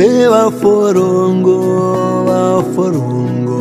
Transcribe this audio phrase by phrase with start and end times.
[0.00, 1.56] mbe baforongo
[2.28, 3.60] baforongo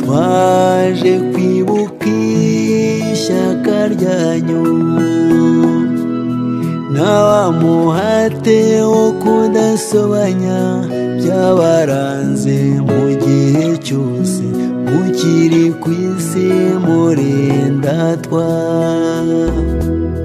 [0.00, 2.08] twaje kwibuka
[3.12, 4.64] ishyaka ryanyu
[6.92, 8.60] n'abamuhate
[8.92, 10.58] wo kudasobanya
[11.20, 12.56] byabaranze
[12.88, 14.44] mu gihe cyose
[14.88, 16.48] mukiri ku isi
[16.84, 18.48] murindatwa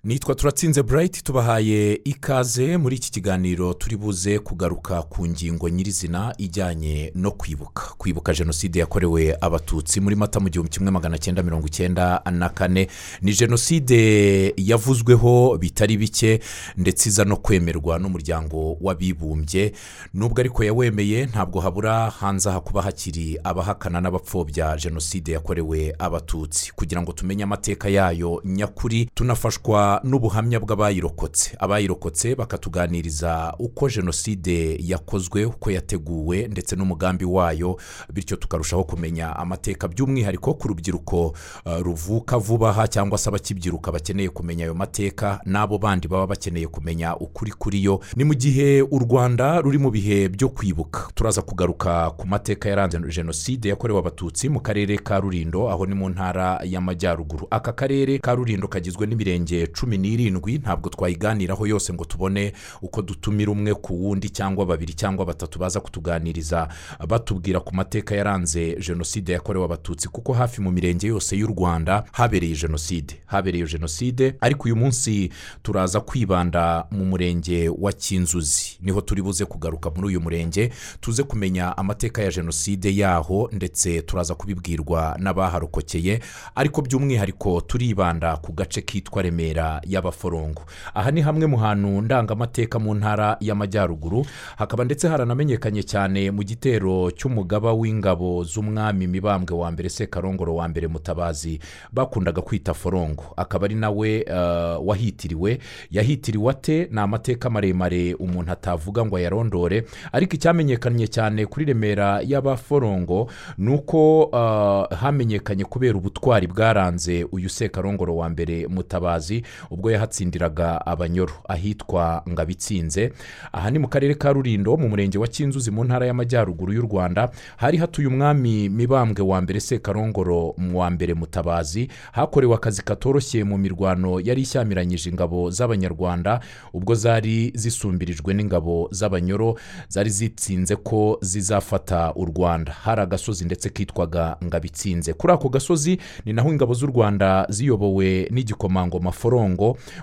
[0.08, 2.78] nitwa turatsinze burayiti tubahaye ikaze.
[2.78, 7.82] Muri iki kiganiro turi buze kugaruka ku ngingo nyirizina ijyanye no kwibuka.
[7.97, 12.88] Kwibuka jenoside yakorewe abatutsi muri mata mu gihumbi kimwe magana cyenda mirongo icyenda na kane.
[13.21, 16.39] Ni jenoside yavuzweho bitari bike
[16.78, 19.74] ndetse iza no kwemerwa n'umuryango w'abibumbye.
[20.14, 26.71] Nubwo ariko yawemeye ntabwo habura hanze aha kuba hakiri abahakana n'abapfobya jenoside yakorewe abatutsi.
[26.75, 31.56] Kugira ngo tumenye amateka yayo nyakuri tunafashwa n'ubuhamya bw'abayirokotse.
[31.60, 37.80] Abayirokotse bakatuganiriza uko jenoside yakozwe uko yateguwe ndetse n'umugambi wayo
[38.13, 41.27] bityo tukarushaho kumenya amateka by'umwihariko ku rubyiruko
[41.66, 46.67] uh, ruvuka vuba aha cyangwa se abakibyiruka bakeneye kumenya ayo mateka n'abo bandi baba bakeneye
[46.67, 48.00] kumenya ukuri kuri yo.
[48.16, 51.07] Ni mu gihe u rwanda ruri mu bihe byo kwibuka.
[51.16, 56.09] Turaza kugaruka ku mateka yaranze jenoside yakorewe abatutsi mu karere ka rurindo aho ni mu
[56.09, 57.47] ntara y'amajyaruguru.
[57.52, 63.52] Aka karere ka rurindo kagizwe n'imirenge cumi n'irindwi ntabwo twayiganiraho yose ngo tubone uko dutumira
[63.52, 66.67] umwe ku wundi cyangwa babiri cyangwa batatu baza kutuganiriza.
[67.07, 72.55] Batubwira ku mateka yaranze jenoside yakorewe abatutsi kuko hafi mu mirenge yose y'u rwanda habereye
[72.55, 73.16] jenoside.
[73.25, 75.29] Habereye jenoside ariko uyu munsi
[75.63, 78.77] turaza kwibanda mu murenge wa kinzuzi.
[78.81, 84.35] Niho turi buze kugaruka muri uyu murenge tuze kumenya amateka ya jenoside yaho ndetse turaza
[84.35, 86.19] kubibwirwa n'abaharokokeye.
[86.55, 90.61] Ariko by'umwihariko turibanda ku gace kitwa remera y'abaforongo
[90.94, 94.25] aha ni hamwe mu hantu ndangamateka mu ntara y'amajyaruguru.
[94.58, 100.88] Hakaba ndetse haranamenyekanye cyane mu gitero cy'umugaba w'ingabo z'umwami mibambwe wa mbere sekarongoro wa mbere
[100.88, 101.59] mutabazi
[101.91, 103.24] bakundaga kwita forongo.
[103.38, 105.59] Akaba ari nawe uh, wahitiriwe.
[105.91, 106.88] Yahitiriwe ate?
[106.91, 109.84] Ni amateka maremare umuntu atavuga ngo ayarondore.
[110.12, 118.16] Ariko icyamenyekanye cyane kuri remera y'abaforongo ni uko uh, hamenyekanye kubera ubutwari bwaranze uyu sekarongoro
[118.16, 123.11] wa mbere mutabazi ubwo yahatsindiraga abanyoro ahitwa ngabitsinze.
[123.51, 127.29] Aha ni mu karere ka rurindo mu murenge wa kinzuzi mu ntara y'amajyaruguru y'u rwanda.
[127.57, 131.88] Hari hatuye umwami mibambwe wa mbere sekarongoro wa mbere mutabazi.
[132.11, 136.39] Hakorewe akazi katoroshye mu mirwano yari ishyamiranyije ingabo z'abanyarwanda
[136.73, 139.57] ubwo zari zisumbirijwe n'ingabo z'abanyoro
[139.89, 142.72] zari zitsinze ko zizafata u rwanda.
[142.72, 145.13] Hari agasozi ndetse kitwaga ngabitsinze.
[145.13, 149.56] Kuri ako gasozi ni naho ingabo z'u rwanda ziyobowe n'igikomangoma forongo.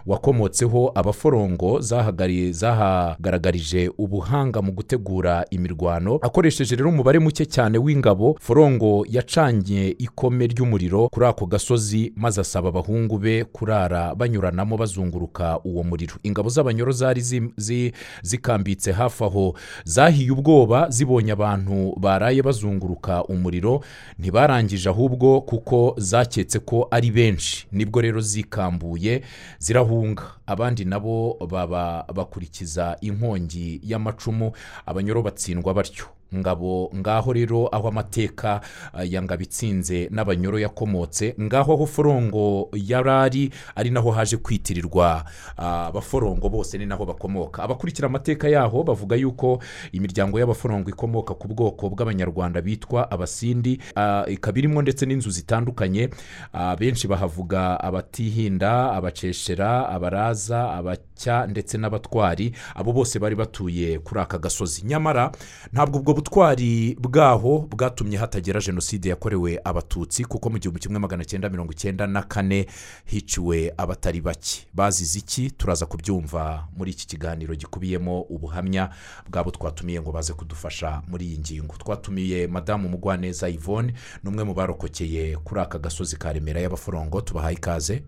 [0.06, 6.18] Wakomotseho abaforongo zahagaragarije ubuhanga mu gutegura imirwano.
[6.22, 12.68] Akoresheje rero umubare muke cyane w'ingabo forongo yacanye ikome ry'umuriro kuri ako gasozi maze asaba
[12.68, 16.14] abahungu be kurara banyuranamo bazunguruka uwo muriro.
[16.22, 17.20] Ingabo z'abanyoro zari
[18.22, 19.54] zikambitse hafi aho.
[19.84, 23.80] Zahiye ubwoba zibonye abantu baraye bazunguruka umuriro.
[24.18, 27.66] Ntibarangije ahubwo kuko zaketse ko ari benshi.
[27.72, 29.22] Nibwo rero zikambuye
[29.58, 30.22] zirahunga.
[30.46, 34.52] Abandi nabo baba bakurikiza inkongi y'amacumu
[34.86, 36.04] abanyoro batsindwa batyo.
[36.34, 38.60] Ngabo ngaho rero aho amateka
[39.04, 45.24] ya ngabitsinze n'abanyoro yakomotse ngaho aho forongo yari ari naho haje kwitirirwa
[45.56, 47.62] abaforongo bose ni naho bakomoka.
[47.62, 49.58] Abakurikira amateka yaho bavuga yuko
[49.92, 53.80] imiryango y'abaforongo ikomoka ku bwoko bw'abanyarwanda bitwa abasindi
[54.28, 56.08] ikaba irimo ndetse n'inzu zitandukanye
[56.78, 64.82] benshi bahavuga abatihinda abaceshera abaraza abacya ndetse n'abatwari abo bose bari batuye kuri aka gasozi.
[64.86, 65.32] Nyamara
[65.72, 71.48] ntabwo ubwo butwari bwaho bwatumye hatagera jenoside yakorewe abatutsi kuko mu gihumbi kimwe magana cyenda
[71.48, 72.66] mirongo icyenda na kane
[73.04, 74.66] hiciwe abatari bake.
[74.74, 75.50] Bazize iki?
[75.50, 78.90] Turaza kubyumva muri iki kiganiro gikubiyemo ubuhamya
[79.30, 81.74] bwabo twatumiye ngo baze kudufasha muri iyi ngingo.
[81.76, 83.92] Twatumiye madamu mugwaneza yvonne
[84.24, 88.02] ni umwe mu barokokeye kuri aka gasozi ka remera y'abaforongo tubahaye ikaze.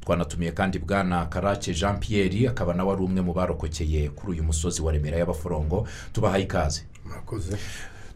[0.00, 4.82] Twanatumiye kandi bwana karake jean Pierre akaba nawe ari umwe mu barokokeye kuri uyu musozi
[4.82, 6.82] wa remera y'abaforongo tubahaye ikaze.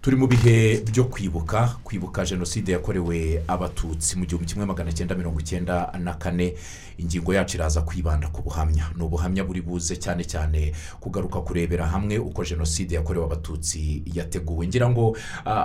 [0.08, 5.40] Turi mu bihe byo kwibuka kwibuka jenoside yakorewe abatutsi mu gihumbi kimwe magana cyenda mirongo
[5.40, 6.54] icyenda na kane.
[6.98, 8.90] Ingingo yacu iraza kwibanda ku buhamya.
[8.96, 14.66] Ni ubuhamya buri buze cyane cyane kugaruka kurebera hamwe uko jenoside yakorewe abatutsi yateguwe.
[14.66, 15.16] Ngira ngo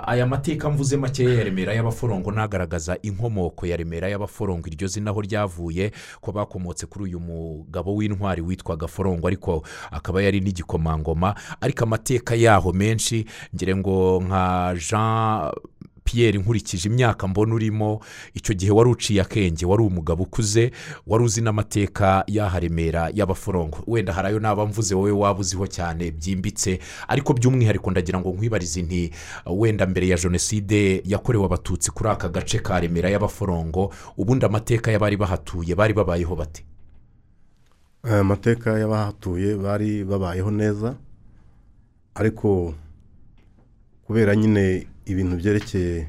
[0.08, 4.68] aya mateka mvuze makeya ya remera y'abaforongo nagaragaza inkomoko ya remera y'abaforongo.
[4.68, 5.92] Iryo zina aho ryavuye
[6.22, 11.36] ko bakomotse kuri uyu mugabo w'intwari witwaga forongo ariko akaba yari n'igikomangoma.
[11.62, 13.26] Ariko amateka yaho menshi
[13.56, 15.52] ngira ngo nka jean
[16.04, 18.00] Pierre nkurikije imyaka mbona urimo
[18.34, 20.72] icyo gihe wari uciye akenge wari umugabo ukuze
[21.08, 26.12] wari uzi n'amateka y'aha remera y'abaforongo wenda hari ayo naba mvuze wowe waba uziho cyane
[26.12, 29.12] byimbitse ariko by'umwihariko ndagira ngo nkwibarize nti
[29.48, 35.18] wenda mbere ya jenoside yakorewe abatutsi kuri aka gace ka remera y'abaforongo ubundi amateka y'abari
[35.18, 36.66] bahatuye bari babayeho bate?
[38.04, 40.96] Aya mateka y'abahatuye bari babayeho neza
[42.16, 42.74] ariko
[44.08, 46.08] kubera nyine ibintu byerekeye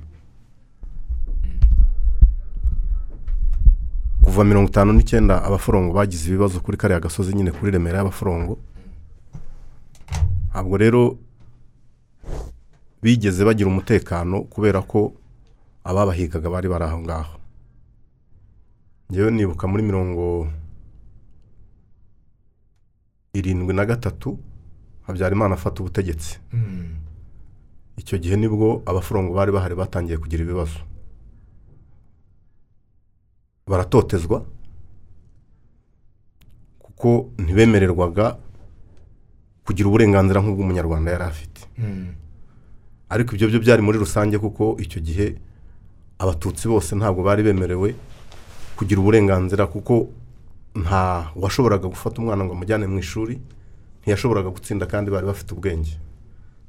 [4.24, 8.58] kuva mirongo itanu n'icyenda abaforongo bagize ibibazo kuri kariya gasozi nyine kuri remera y'abaforongo
[10.50, 11.18] ntabwo rero
[13.02, 15.12] bigeze bagira umutekano kubera ko
[15.84, 17.36] ababahigaga bari bari aho ngaho.
[19.12, 20.48] Ngewe nibuka muri mirongo
[23.34, 24.38] irindwi na gatatu
[25.06, 26.40] habyarimana afata ubutegetsi.
[27.96, 30.78] Icyo gihe ni bwo abaforongo bari bahari batangiye kugira ibibazo.
[33.66, 34.44] Baratotezwa
[36.78, 38.36] kuko ntibemererwaga
[39.64, 41.60] kugira uburenganzira nk'ubw'umunyarwanda yari afite.
[43.08, 45.26] Ariko ibyo byo byari muri rusange kuko icyo gihe
[46.18, 47.94] abatutsi bose ntabwo bari bemerewe
[48.76, 50.08] kugira uburenganzira kuko
[50.74, 53.38] nta washoboraga gufata umwana ngo amujyane mu ishuri
[54.02, 55.94] ntiyashoboraga gutsinda kandi bari bafite ubwenge.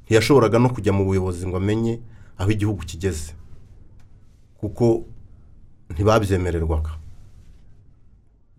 [0.06, 2.00] Ntiyashoboraga no kujya mu buyobozi ngo amenye
[2.38, 3.34] aho igihugu kigeze
[4.58, 5.04] kuko
[5.90, 6.90] ntibabyemererwaga.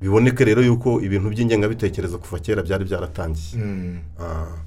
[0.01, 3.57] Biboneke rero yuko ibintu by'ingengabitekerezo kuva kera byari byaratangiye.
[4.19, 4.45] Ah.
[4.53, 4.66] I-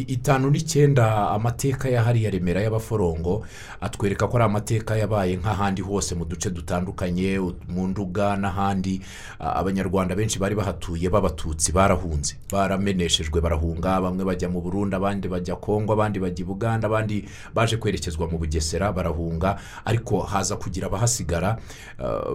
[0.00, 3.46] itanu n'icyenda amateka yahariye remera y'abaforongo
[3.80, 7.38] atwereka ko ari amateka yabaye nk'ahandi hose mu duce dutandukanye
[7.68, 9.00] mu nduga n'ahandi.
[9.38, 14.00] Abanyarwanda benshi bari bahatuye b'abatutsi barahunze barameneshejwe barahunga.
[14.00, 18.38] Bamwe bajya mu burundi abandi bajya kongo abandi bajya i buganda abandi baje kwerekezwa mu
[18.38, 19.56] bugesera barahunga.
[19.84, 21.58] Ariko haza kugira abahasigara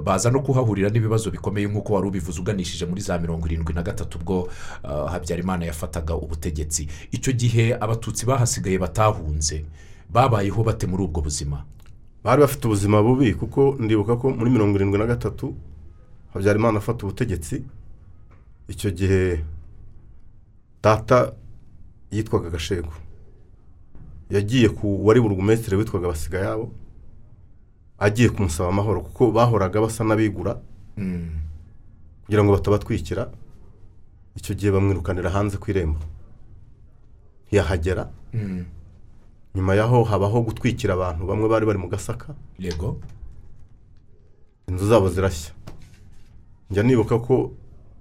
[0.03, 4.17] baza no kuhahurira n'ibibazo bikomeye nk'uko wari ubivuze uganishije muri za mirongo irindwi na gatatu
[4.17, 4.47] ubwo
[4.83, 6.87] habyarimana yafataga ubutegetsi.
[7.11, 9.65] Icyo gihe abatutsi bahasigaye batahunze.
[10.09, 11.65] Babayeho bate muri ubwo buzima?
[12.23, 15.55] Bari bafite ubuzima bubi kuko ndibuka ko muri mirongo irindwi na gatatu
[16.33, 17.63] habyarimana afata ubutegetsi.
[18.67, 19.43] Icyo gihe
[20.83, 21.33] data
[22.11, 22.93] yitwaga gashego.
[24.29, 26.71] Yagiye ku wari burugumesitiri witwaga basigayabo
[27.99, 30.57] agiye kumusaba amahoro kuko bahoraga basa n'abigura
[32.25, 33.31] kugira ngo batabatwikira.
[34.35, 35.99] Icyo gihe bamwirukanira hanze ku irembo.
[37.51, 38.07] Ntiyahagera
[39.55, 42.31] nyuma yaho habaho gutwikira abantu bamwe bari bari mu gasaka.
[42.59, 42.95] Yego.
[44.71, 45.51] Inzu zabo zirashya.
[46.71, 47.51] Njya nibuka ko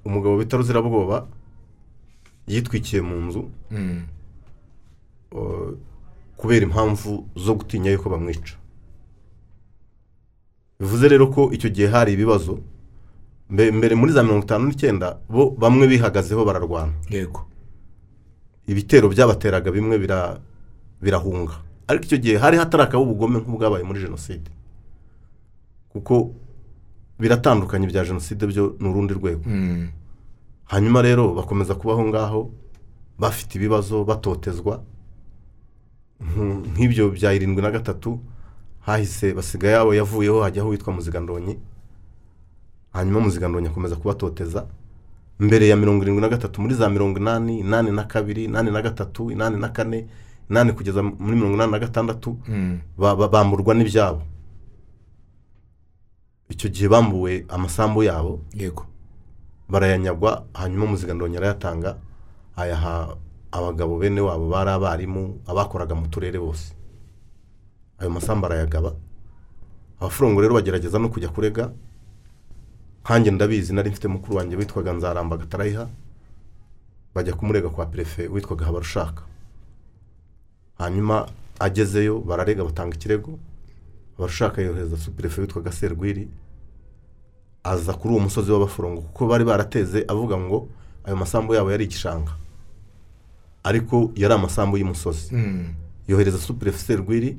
[0.07, 1.27] umugabo bita ruzirabwoba
[2.47, 4.03] yitwikiye mu nzu Mm.
[5.35, 5.75] uh,
[6.37, 8.55] kubera impamvu zo gutinya yuko bamwica.
[10.81, 12.59] Bivuze rero ko icyo gihe hari ibibazo.
[13.51, 16.93] Mbe- mbere muri za mirongo itanu n'icyenda bo bamwe bihagazeho bararwana.
[17.11, 17.47] Yego.
[18.71, 20.39] Ibitero byabateraga bimwe bira-
[21.03, 21.59] birahunga.
[21.91, 24.47] Ariko icyo gihe hari hatarakaba ubugome nk'ubwabaye muri jenoside.
[25.91, 26.31] Kuko
[27.19, 29.43] biratandukanye bya jenoside byo ni urundi rwego.
[29.47, 29.89] Mm.
[30.71, 32.51] hanyuma rero bakomeza kubaho ngaho
[33.19, 34.83] bafite ibibazo batotezwa.
[36.23, 38.21] Nk- nk'ibyo bya irindwi na gatatu
[38.87, 41.59] hahise basigaye yabo yavuyeho hajyaho witwa muzigandonyi.
[42.93, 44.67] Hanyuma muzigandonyi akomeza kubatoteza.
[45.41, 48.83] Mbere ya mirongo irindwi na gatatu muri za mirongo inani inani na kabiri inani na
[48.83, 50.07] gatatu inani na kane
[50.51, 52.79] inani kugeza muri mirongo inani na gatandatu Mm.
[52.99, 54.23] ba- ba- bamburwa n'ibyabo.
[56.51, 58.41] Icyo gihe bambuwe amasambu yabo.
[58.55, 58.87] Yego.
[59.69, 61.97] Barayanyagwa hanyuma muzigandonyi arayatanga
[62.57, 63.17] ayaha
[63.53, 66.75] abagabo bene wabo bari abarimu abakoraga mu turere bose.
[67.99, 68.93] Ayo masambu arayagaba.
[70.01, 71.71] Abafurongo rero bagerageza no kujya kurega.
[73.05, 75.89] Nkanjye ndabizi nari mfite mukuru wanjye witwaga nzaramba gatarayiha
[77.15, 79.23] bajya kumurega kwa perefe witwaga habarushaka.
[80.79, 81.29] Hanyuma
[81.59, 83.39] agezeyo bararega batanga ikirego
[84.17, 86.29] habarushaka yohereza superefe witwaga serwiri
[87.65, 90.69] aza kuri uwo musozi w'abaforongo kuko bari barateze avuga ngo
[91.05, 92.33] ayo masambu yabo yari igishanga.
[93.63, 95.35] Ariko yari amasambu y'umusozi.
[95.35, 95.75] Mm.
[96.09, 97.37] yohereza superefuse rwiri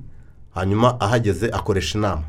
[0.53, 2.23] hanyuma ahageze akoresha inama.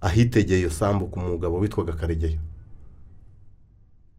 [0.00, 2.38] Ahitegeye iyo sambu ku mugabo witwaga karegeyo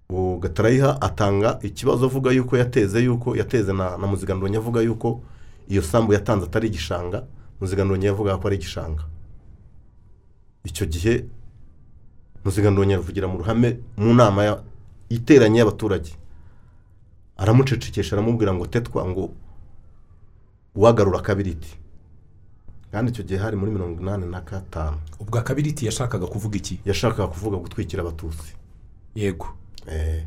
[0.10, 5.22] uwo gatarayiha atanga ikibazo avuga yuko yateze yuko yateze na, muzigandonyi avuga yuko
[5.70, 7.24] iyo sambu yatanze atari igishanga
[7.62, 9.04] muzigandonyi yavuga ko ari igishanga.
[10.66, 11.26] Icyo gihe
[12.46, 14.64] muzigandonyi avugira mu ruhame mu nama
[15.10, 16.12] iteranye y'abaturage.
[17.38, 19.30] Aramucecekesha aramubwira ngo tetwa ngo
[20.76, 21.78] uwagarura akabiriti
[22.92, 24.98] kandi icyo gihe hari muri mirongo inani na gatanu.
[25.20, 26.80] Ubwo akabiriti yashakaga kuvuga iki?
[26.86, 28.54] Yashakaga kuvuga gutwikira abatutsi.
[29.16, 29.48] Yego.
[29.88, 30.24] Eh,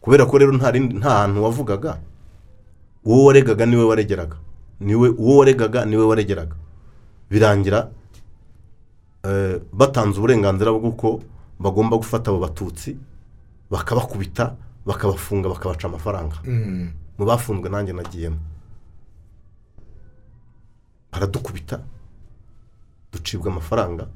[0.00, 1.98] kubera ko rero nta hantu wavugaga
[3.04, 4.36] uwo waregaga ni we waregeraga.
[4.80, 6.56] Niwe uwo waregaga ni we waregeraga.
[7.30, 7.90] Birangira
[9.24, 11.20] eh, batanze uburenganzira bw'uko
[11.58, 12.96] bagomba gufata abo batutsi
[13.70, 16.36] bakabakubita bakabafunga bakabaca amafaranga.
[16.44, 16.90] Mm.
[17.18, 18.36] mu bafunzwe nanjye nagiyemo
[21.14, 21.80] baradukubita
[23.12, 24.06] ducibwa amafaranga?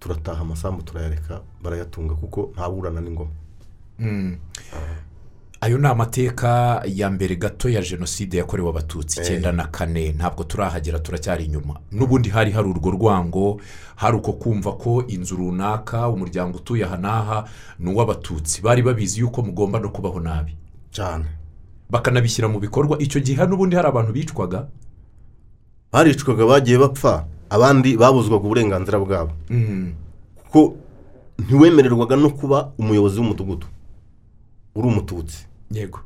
[0.00, 3.30] Turataha amasambu turayareka barayatunga kuko ntaburana n'ingoma.
[3.98, 4.36] Mm.
[5.60, 10.12] ayo ni amateka ya mbere gato ya jenoside yakorewe abatutsi icyenda na kane.
[10.12, 11.80] Ntabwo turahagera turacyari inyuma.
[11.92, 13.60] N'ubundi hari hari urwo rwango
[13.96, 17.44] hari uko kumva ko inzu runaka umuryango utuye aha n'aha
[17.78, 18.62] ni uw'abatutsi.
[18.62, 20.56] Bari babizi yuko mugomba no kubaho nabi.
[20.90, 21.24] Cyane
[21.90, 22.96] bakanabishyira mu bikorwa.
[22.98, 24.66] Icyo gihe n'ubundi hari abantu bicwaga?
[25.92, 29.32] Baricwaga bagiye bapfa abandi babuzwaga uburenganzira bwabo.
[29.50, 29.92] Mm.
[30.44, 30.74] kuko
[31.38, 33.66] ntiwemererwaga no kuba umuyobozi w'umudugudu.
[34.74, 35.46] Uri umututsi.
[35.70, 35.98] Yego.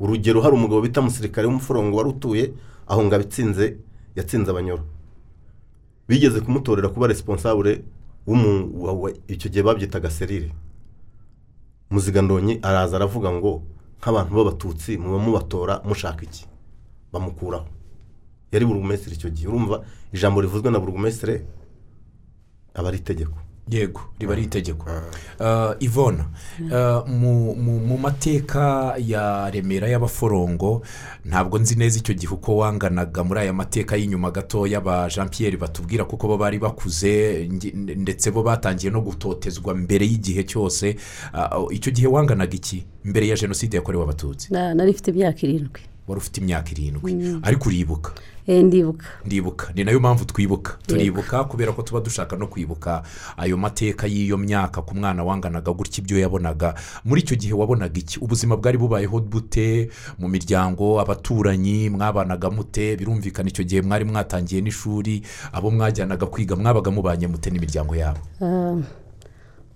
[0.00, 2.52] Urugero hari umugabo bita musirikare w'umuforongo wari utuye
[2.86, 3.76] aho ngo abitsinze
[4.16, 4.84] yatsinze abanyoro.
[6.08, 7.82] Bigeze kumutorera kuba responsable
[9.28, 10.52] icyo gihe babyitaga serire
[11.90, 13.62] muzigandonyi araza aravuga ngo
[14.00, 16.44] nk'abantu b'abatutsi muba mubatora mushaka iki?
[17.12, 17.66] Bamukuraho.
[18.52, 19.48] Yari burugumesitiri icyo gihe.
[19.48, 21.40] Urumva ijambo rivuzwe na burugumesitiri
[22.74, 23.38] aba ari itegeko.
[23.68, 24.86] Yego riba ari itegeko.
[25.40, 26.24] Uh, ivona
[26.72, 30.82] uh, mu- mu- mu mateka ya remera y'abaforongo
[31.24, 35.56] ntabwo nzi neza icyo gihe uko wanganaga muri aya mateka y'inyuma gatoya ba jean Pierre
[35.60, 37.44] batubwira kuko bo bari bakuze
[37.96, 40.96] ndetse bo batangiye no gutotezwa mbere y'igihe cyose.
[41.36, 42.86] Uh, icyo gihe wanganaga iki?
[43.04, 44.48] Mbere ya jenoside yakorewe abatutsi?
[44.52, 45.80] Na- nari mfite imyaka irindwi.
[46.08, 47.40] Wari ufite imyaka irindwi.
[47.44, 48.12] Ariko uribuka.
[48.48, 49.06] Ndibuka.
[49.26, 49.72] Ndibuka.
[49.74, 50.78] Ni na yo mpamvu twibuka.
[50.86, 53.02] Turibuka kubera ko tuba dushaka no kwibuka
[53.36, 56.74] ayo mateka y'iyo myaka ku mwana wanganaga gutya ibyo yabonaga.
[57.04, 58.18] Muri icyo gihe wabonaga iki?
[58.20, 59.90] Ubuzima bwari bubayeho bute?
[60.18, 62.96] Mu miryango abaturanyi mwabanaga mute?
[62.96, 68.20] Birumvikana icyo gihe mwari mwatangiye n'ishuri abo mwajyanaga kwiga mwabaga mubanye mute n'imiryango yabo?
[68.40, 68.76] Ah,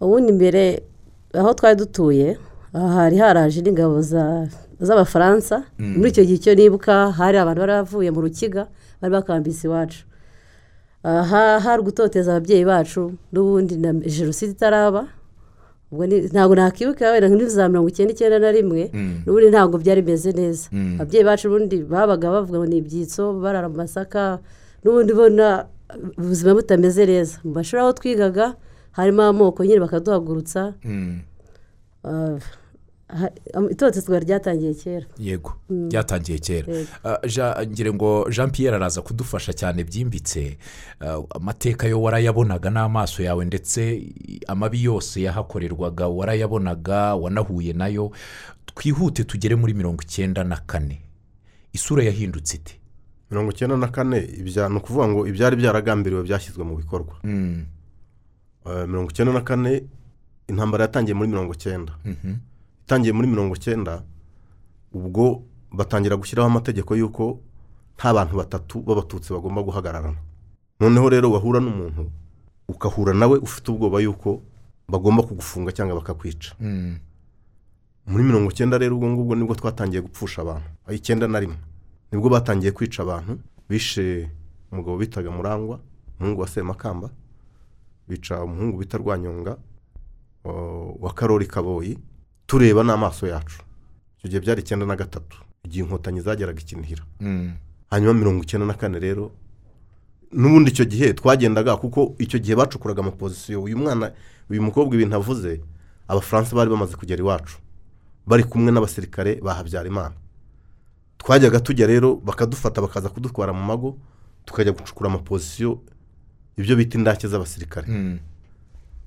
[0.00, 0.82] ubundi mbere
[1.34, 2.38] aho twari dutuye
[2.74, 4.48] aha hari haraje n'ingabo za-
[4.86, 5.64] z'abafaransa.
[5.78, 8.66] Muri icyo gihe icyo nibuka hari abantu bari bavuye mu rukiga
[9.00, 10.02] bari bakambitse iwacu.
[11.04, 15.06] Aha hari gutoteza ababyeyi bacu n'ubundi na jenoside itaraba.
[16.32, 18.82] Ntabwo nakibuka wenda nk'indi za mirongo icyenda icyenda na rimwe
[19.26, 20.64] n'ubundi ntabwo byari bimeze neza.
[20.96, 24.38] Ababyeyi bacu ubundi babaga bavuga ngo ni ibyitso barara mu masaka
[24.82, 25.66] n'ubundi ubona
[26.18, 27.34] ubuzima butameze neza.
[27.44, 28.46] Mu mashuri aho twigaga
[28.96, 30.72] harimo amoko nyine bakaduhagurutsa.
[30.84, 31.20] Mm,
[32.08, 32.38] ah,
[33.70, 35.06] itotezwa ryatangiye kera.
[35.18, 36.72] Yego byatangiye kera.
[36.72, 36.88] Yego.
[37.04, 40.58] Ah, Ja- ngira ngo jean Pierre araza kudufasha cyane byimbitse.
[41.00, 44.02] Ah, amateka yo warayabonaga n'amaso yawe ndetse
[44.48, 48.10] amabi yose yahakorerwaga warayabonaga wanahuye na yo
[48.74, 51.00] twihute tugere muri mirongo icyenda na kane.
[51.72, 52.78] Isura yahindutse ite?
[53.30, 57.14] Mirongo icyenda na kane ibya ni ukuvuga ngo ibyari byaragambiriwe byashyizwe mu bikorwa.
[57.24, 57.64] Mm,
[58.66, 59.82] Eh, mirongo icyenda na kane
[60.48, 61.92] intambara yatangiye muri mirongo icyenda.
[62.04, 62.34] Mhm,
[62.92, 64.04] itangiye muri mirongo icyenda
[64.92, 67.40] ubwo batangira gushyiraho amategeko y'uko
[67.96, 70.20] nta bantu batatu b'abatutsi bagomba guhagararana.
[70.80, 72.10] Noneho rero wahura n'umuntu
[72.68, 74.42] ugahura nawe ufite ubwoba y'uko
[74.88, 76.52] bagomba kugufunga cyangwa bakakwica.
[76.60, 76.98] Mm,
[78.12, 80.68] muri mirongo icyenda rero ubwo ngubwo ni bwo twatangiye gupfusha abantu.
[80.84, 81.56] Aho icyenda na rimwe.
[82.12, 84.28] Nibwo batangiye kwica abantu bishe
[84.72, 85.80] umugabo bitaga murangwa
[86.20, 87.08] umuhungu wa semakamba
[88.08, 89.56] bica umuhungu bita rwanyonga
[90.44, 91.96] wa- wa karori kaboyi
[92.52, 93.62] tureba n'amaso yacu.
[94.20, 95.40] Icyo gihe byari icyenda na gatatu.
[95.64, 97.04] Igihe inkotanyi zageraga ikinihira.
[97.20, 97.52] Mm,
[97.90, 99.32] hanyuma mirongo icyenda na kane rero
[100.32, 104.12] n'ubundi icyo gihe twagendaga kuko icyo gihe bacukuraga amapozisiyo uyu mwana
[104.50, 105.60] uyu mukobwa ibintu avuze
[106.08, 107.56] abafaransa bari bamaze kugera iwacu.
[108.26, 110.14] Bari kumwe n'abasirikare ba habyarimana.
[111.18, 113.96] Twajyaga tujya rero bakadufata bakaza kudutwara mu mago
[114.44, 115.80] tukajya gucukura amapozisiyo
[116.58, 117.86] ibyo bita indake z'abasirikare.
[117.88, 118.18] Mm,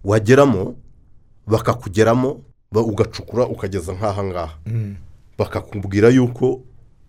[0.04, 0.76] wageramo
[1.48, 2.40] bakakugeramo ba-
[2.72, 4.56] ugacukura ukageza nk'aha ngaha.
[4.66, 4.96] Mm,
[5.38, 6.62] bakakubwira yuko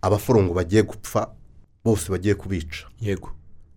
[0.02, 1.30] abaforongo bagiye gupfa
[1.84, 2.86] bose bagiye kubica.
[3.00, 3.30] Yego.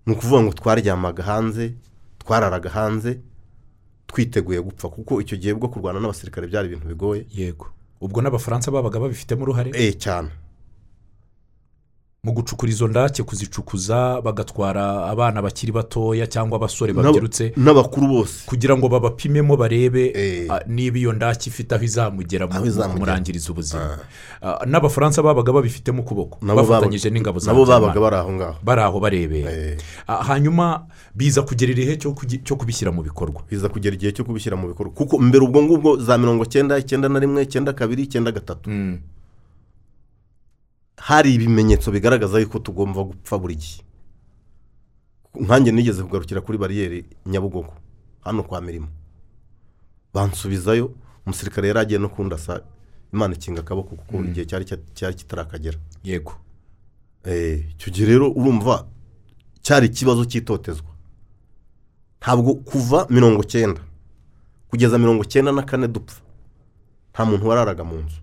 [0.06, 1.74] Ni ukuvuga ngo twaryamaga hanze
[2.18, 3.20] twararaga hanze
[4.08, 7.26] twiteguye gupfa kuko icyo gihe bwo kurwana n'abasirikare byari ibintu bigoye.
[7.30, 7.66] Yego.
[8.02, 9.72] Ubwo n'abafaransa babaga babifitemo uruhare?
[9.74, 10.30] Eh cyane.
[12.24, 18.44] Mu gucukura izo ndake kuzicukuza bagatwara abana bakiri batoya cyangwa abasore babyirutse n'abakuru bose.
[18.46, 20.52] kugira ngo babapimemo barebe Eh.
[20.52, 22.60] ah, niba iyo ndake ifite aho izamugera mu
[22.92, 23.98] kumurangiriza ubuzima.
[24.42, 28.56] Ah, n'abafaransa babaga babifitemo ukuboko Nabo bafatanyije n'ingabo za nabo babaga bari aho ngaho.
[28.64, 29.78] Bari aho barebera Eh.
[30.08, 31.96] Ah, hanyuma biza kugera igihe
[32.44, 33.42] cyo kubishyira mu bikorwa.
[33.50, 34.92] Biza kugera igihe cyo kubishyira mu bikorwa.
[34.94, 38.68] Kuko mbere ubwo ngubwo za mirongo cyenda icyenda na rimwe icyenda kabiri icyenda gatatu.
[38.70, 39.00] Mm.
[41.10, 43.82] Hari ibimenyetso bigaragaza yuko tugomba gupfa buri gihe.
[45.36, 47.74] Nkanjye nigeze kugarukira kuri bariyeri nyabugogo
[48.22, 48.88] hano kwa mirimo.
[50.14, 50.92] Bansubizayo
[51.26, 52.62] umusirikare yari agiye no kundasa
[53.14, 55.78] imana ikinga akaboko kuko igihe cyari cya- cyari kitarakagera.
[56.04, 56.34] Yego.
[57.26, 58.86] Eh, icyo gihe rero urumva
[59.62, 60.90] cyari ikibazo cy'itotezwa.
[62.22, 63.82] Ntabwo kuva mirongo cyenda
[64.70, 66.22] kugeza mirongo cyenda na kane dupfa
[67.14, 68.22] nta muntu wararaga mu nzu.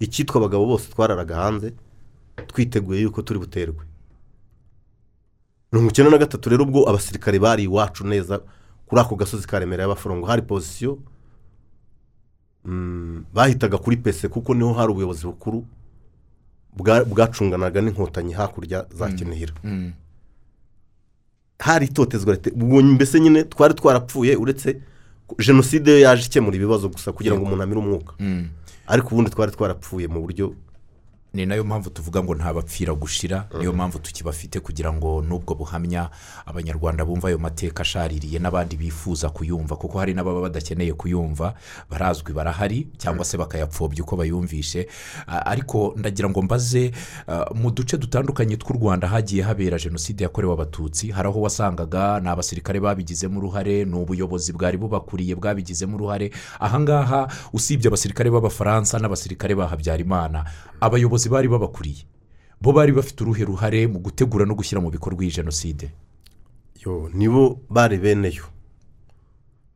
[0.00, 1.72] Icyitwa abagabo bose twararaga hanze
[2.46, 3.84] twiteguye yuko turi buterwe.
[5.72, 8.40] Mirongo icyenda na gatatu rero ubwo abasirikare bari iwacu neza
[8.86, 10.98] kuri ako gasozi ka remera y'abaforongo hari pozisiyo
[12.64, 15.64] mm, bahitaga kuri pese kuko ni ho hari ubuyobozi bukuru
[16.76, 19.54] bwa- bwacunganaga n'inkotanyi hakurya za kinihira.
[19.64, 19.92] Mm.
[21.58, 24.80] hari itotezwa ubwo mbese nyine twari twarapfuye uretse
[25.46, 28.12] jenoside yo yaje ikemura ibibazo gusa kugira ngo umuntu amire umwuka.
[28.20, 28.48] Mm.
[28.86, 30.54] Ariko ubundi twari twarapfuye mu buryo
[31.36, 36.08] ni na yo mpamvu tuvuga ngo ntabapfira gushira niyo mpamvu tukibafite kugira ngo n'ubwo buhamya
[36.46, 41.54] abanyarwanda bumva ayo mateka ashaririye n'abandi bifuza kuyumva kuko hari n'ababa badakeneye kuyumva
[41.90, 44.88] barazwi barahari cyangwa se bakayapfobya uko bayumvishe.
[45.26, 46.92] Ariko ndagira ngo mbaze
[47.54, 52.80] mu duce dutandukanye tw'u rwanda hagiye habera jenoside yakorewe abatutsi hari aho wasangaga ni abasirikare
[52.80, 56.30] babigizemo uruhare ni ubuyobozi bwari bubakuriye bwabigizemo uruhare.
[56.60, 60.44] Ahangaha usibye abasirikare b'abafaransa n'abasirikare ba habyarimana
[61.26, 62.04] abayobozi bari babakuriye.
[62.60, 65.90] Bo bari bafite uruhe ruhare mu gutegura no gushyira mu bikorwa iyi jenoside?
[66.84, 68.44] Yo nibo bari beneyo.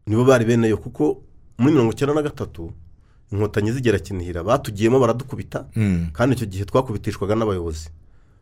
[0.07, 1.23] Nibo bari beneyo kuko
[1.59, 2.73] muri mirongo icyenda na gatatu
[3.33, 4.43] inkotanyi zigera kinihira.
[4.43, 6.11] Batugiyemo baradukubita Mm.
[6.13, 7.91] kandi icyo gihe twakubitishwaga n'abayobozi.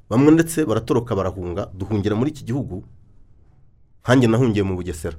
[0.09, 1.67] Bamwe ndetse baratoroka barahunga.
[1.75, 2.85] Duhungira muri iki gihugu
[4.05, 5.17] nkanjye nahungiye mu bugesera.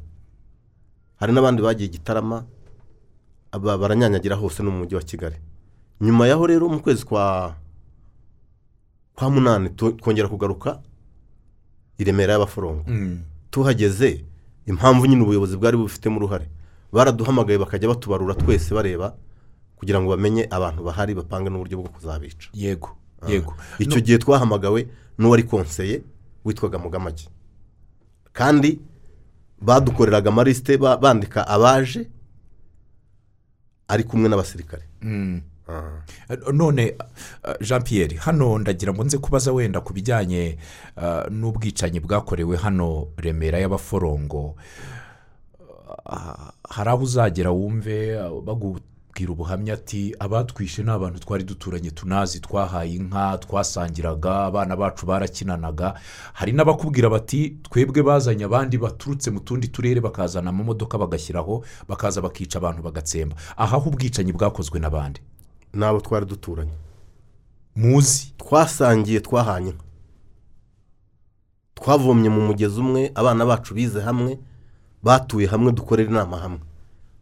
[1.19, 2.45] Hari n'abandi bagiye gitarama
[3.51, 5.35] baranyanyagira hose no mu mujyi wa kigali.
[6.01, 7.55] Nyuma yaho rero mu kwezi kwa
[9.19, 10.79] kwa munani twongera kugaruka
[11.97, 13.19] i remera y'abaforongo Mm.
[13.51, 14.23] tuhageze
[14.65, 16.47] impamvu nyine ubuyobozi bwari bubifitemo uruhare
[16.91, 19.15] baraduhamagaye bakajya batubarura twese bareba
[19.75, 22.47] kugira ngo bamenye abantu bahari bapange n'uburyo bwo kuzabica.
[22.53, 22.89] Yego
[23.27, 23.55] yego.
[23.79, 24.87] Icyo gihe twahamagawe
[25.19, 26.01] n'uwari konseye
[26.45, 27.27] witwaga mugamage
[28.33, 28.79] kandi
[29.61, 32.07] badukoreraga amarisite ba- bandika abaje
[33.87, 34.83] ari kumwe n'abasirikare.
[35.01, 35.41] Mm.
[36.53, 36.95] None
[37.43, 40.57] uh, jean Pierre hano ndagira ngo nze kubaza wenda ku bijyanye
[40.97, 44.55] uh, n'ubwicanyi bwakorewe hano remera y'abaforongo.
[46.69, 53.37] Hari aho uzagera wumve bagubwira ubuhamya ati abatwishe ni abantu twari duturanye tunazi twahaye inka
[53.37, 55.93] twasangiraga abana bacu barakinanaga.
[56.33, 62.55] Hari n'abakubwira bati twebwe bazanye abandi baturutse mu tundi turere bakazana amamodoka bagashyiraho bakaza bakica
[62.57, 63.35] abantu bagatsemba.
[63.57, 65.21] Aha ho ubwicanyi bwakozwe n'abandi.
[65.73, 66.73] N'abo twari duturanye.
[67.75, 68.33] Muzi.
[68.37, 69.73] Twasangiye twahanye.
[71.75, 74.39] Twavomye mu mugezi umwe abana bacu bize hamwe
[75.03, 76.59] batuye hamwe dukorera inama hamwe.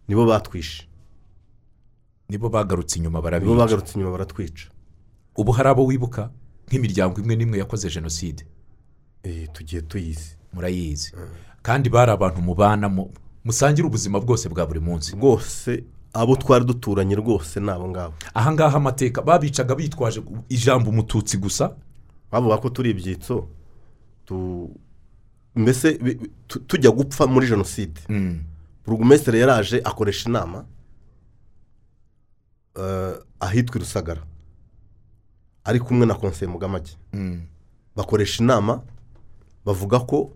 [0.07, 0.87] Nibo batwishe.
[2.29, 4.65] Nibo bagarutse inyuma nibo barabica bagarutse inyuma baratwica.
[5.35, 6.29] Ubu hari abo wibuka
[6.67, 8.45] nk'imiryango imwe n'imwe yakoze jenoside?
[9.23, 10.35] Eh, tugiye tuyizi.
[10.53, 11.13] Murayizi.
[11.61, 13.11] Kandi bari abantu mubana mu-
[13.45, 15.15] musangira ubuzima bwose bwa buri munsi.
[15.15, 21.71] Rwose abo twari duturanye rwose ni abo ngabo ahangaha amateka babicaga bitwaje ijambo umututsi gusa.
[22.31, 23.47] Bavuga ko turi ibyitso
[24.25, 24.69] tu-
[25.55, 25.99] mbese
[26.67, 27.99] tujya gupfa muri jenoside.
[28.09, 28.39] Mm.
[28.85, 30.65] burugumesitiri yaraje akoresha inama
[32.79, 34.21] eh, ahitwa i rusagara.
[35.63, 37.41] Ari kumwe na konseye mugamage Mm.
[37.95, 38.81] bakoresha inama
[39.65, 40.31] bavuga ko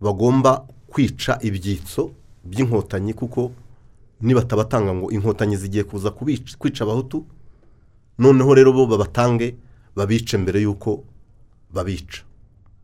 [0.00, 2.10] bagomba kwica ibyitso
[2.44, 3.50] by'inkotanyi kuko
[4.24, 6.10] nibatabatanga ngo inkotanyi zigiye kuza
[6.58, 7.26] kwica abahutu
[8.18, 9.54] noneho rero bo babatange
[9.96, 11.04] babice mbere y'uko
[11.72, 12.22] babica.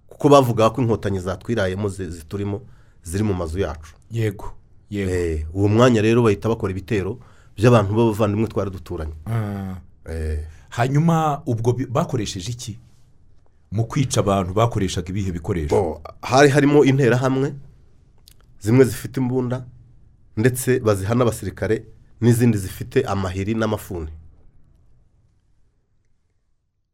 [0.09, 2.61] Kuko bavuga ko inkotanyi zatwirayemo zi- ziturimo
[3.03, 3.94] ziri mu mazu yacu.
[4.11, 4.53] Yego
[4.90, 5.11] yego.
[5.11, 7.18] Eh, uwo mwanya rero bahita bakora ibitero
[7.57, 9.76] by'abantu b'abavandimwe twari duturanye Ah.
[10.11, 12.79] Eh, hanyuma ubwo bakoresheje iki?
[13.72, 16.00] Mu kwica abantu bakoreshaga ibihe bikoresho?
[16.22, 17.55] Hari harimo interahamwe
[18.61, 19.64] zimwe zifite imbunda
[20.40, 21.85] ndetse baziha n'abasirikare
[22.20, 24.11] n'izindi zifite amahiri n'amafuni.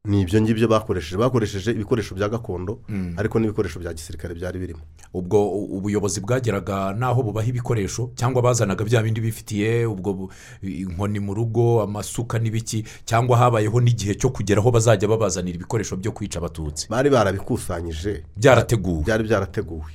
[0.06, 1.16] Ni ibyo ngibyo bakoresheje.
[1.18, 2.78] Bakoresheje ibikoresho bya gakondo
[3.16, 4.80] ariko n'ibikoresho bya gisirikare byari birimo.
[5.14, 10.30] Ubwo ubuyobozi bwageraga n'aho bubaha ibikoresho cyangwa bazanaga bya bindi bifitiye ubwo
[10.62, 16.12] inkoni mu rugo amasuka n'ibiki cyangwa habayeho n'igihe cyo kugera aho bazajya babazanira ibikoresho byo
[16.14, 16.87] kwica abatutsi.
[16.88, 18.22] Bari barabikusanyije.
[18.38, 19.02] Byarateguwe.
[19.02, 19.90] Byari byarateguwe.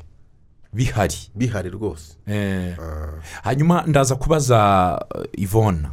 [0.73, 1.15] Bihari.
[1.35, 2.15] Bihari rwose.
[2.27, 2.75] Eh.
[3.43, 4.57] hanyuma ndaza kubaza
[5.15, 5.87] eh, yvonne.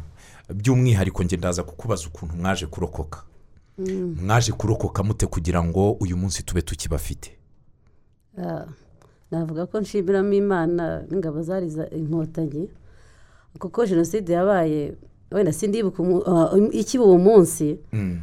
[0.53, 3.23] By'umwihariko njye ndaza kukubaza ukuntu mwaje kurokoka.
[4.25, 7.31] Mwaje kurokoka mute kugira ngo uyu munsi tube tukibafite?
[8.37, 8.65] Ah,
[9.31, 12.69] navuga ko nshyimiramo imana n'ingabo zari za- inkotanyi
[13.59, 14.93] kuko jenoside yabaye
[15.31, 18.19] wenda sindibuka ah, ikiba uwo munsi Mm.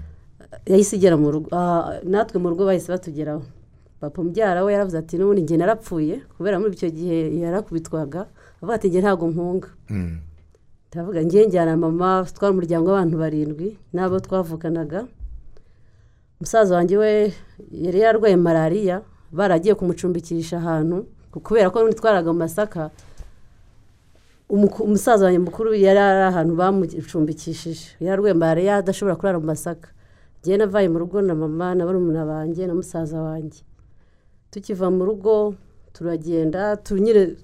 [0.67, 3.43] yahise igera mu rugo Ah, natwe mu rugo bahise batugeraho.
[4.01, 8.21] Papa mubyara we yaravuze ati n'ubundi njye narapfuye kubera muri icyo gihe yarakubitwaga
[8.61, 10.19] avuga ati njye ntabwo mpunga Mm.
[10.93, 15.01] ndavuga njye njyana mama twari umuryango w'abantu barindwi n'abo twavukanaga
[16.41, 17.11] musaza wanjye we
[17.85, 18.97] yari yarwaye malariya
[19.33, 20.97] baragiye kumucumbikisha ahantu
[21.45, 22.91] kubera ko n'ubundi twaraga mu masaka
[24.49, 29.89] umusaza wanjye mukuru yari ari ahantu bamucumbikishije yari arwaye malariya adashobora kurara mu masaka.
[30.41, 33.61] Njyewe navaye mu rugo na mama na barumuna banjye na musaza wanjye.
[34.57, 35.55] Tukiva mu rugo
[35.93, 37.37] turagenda tunyire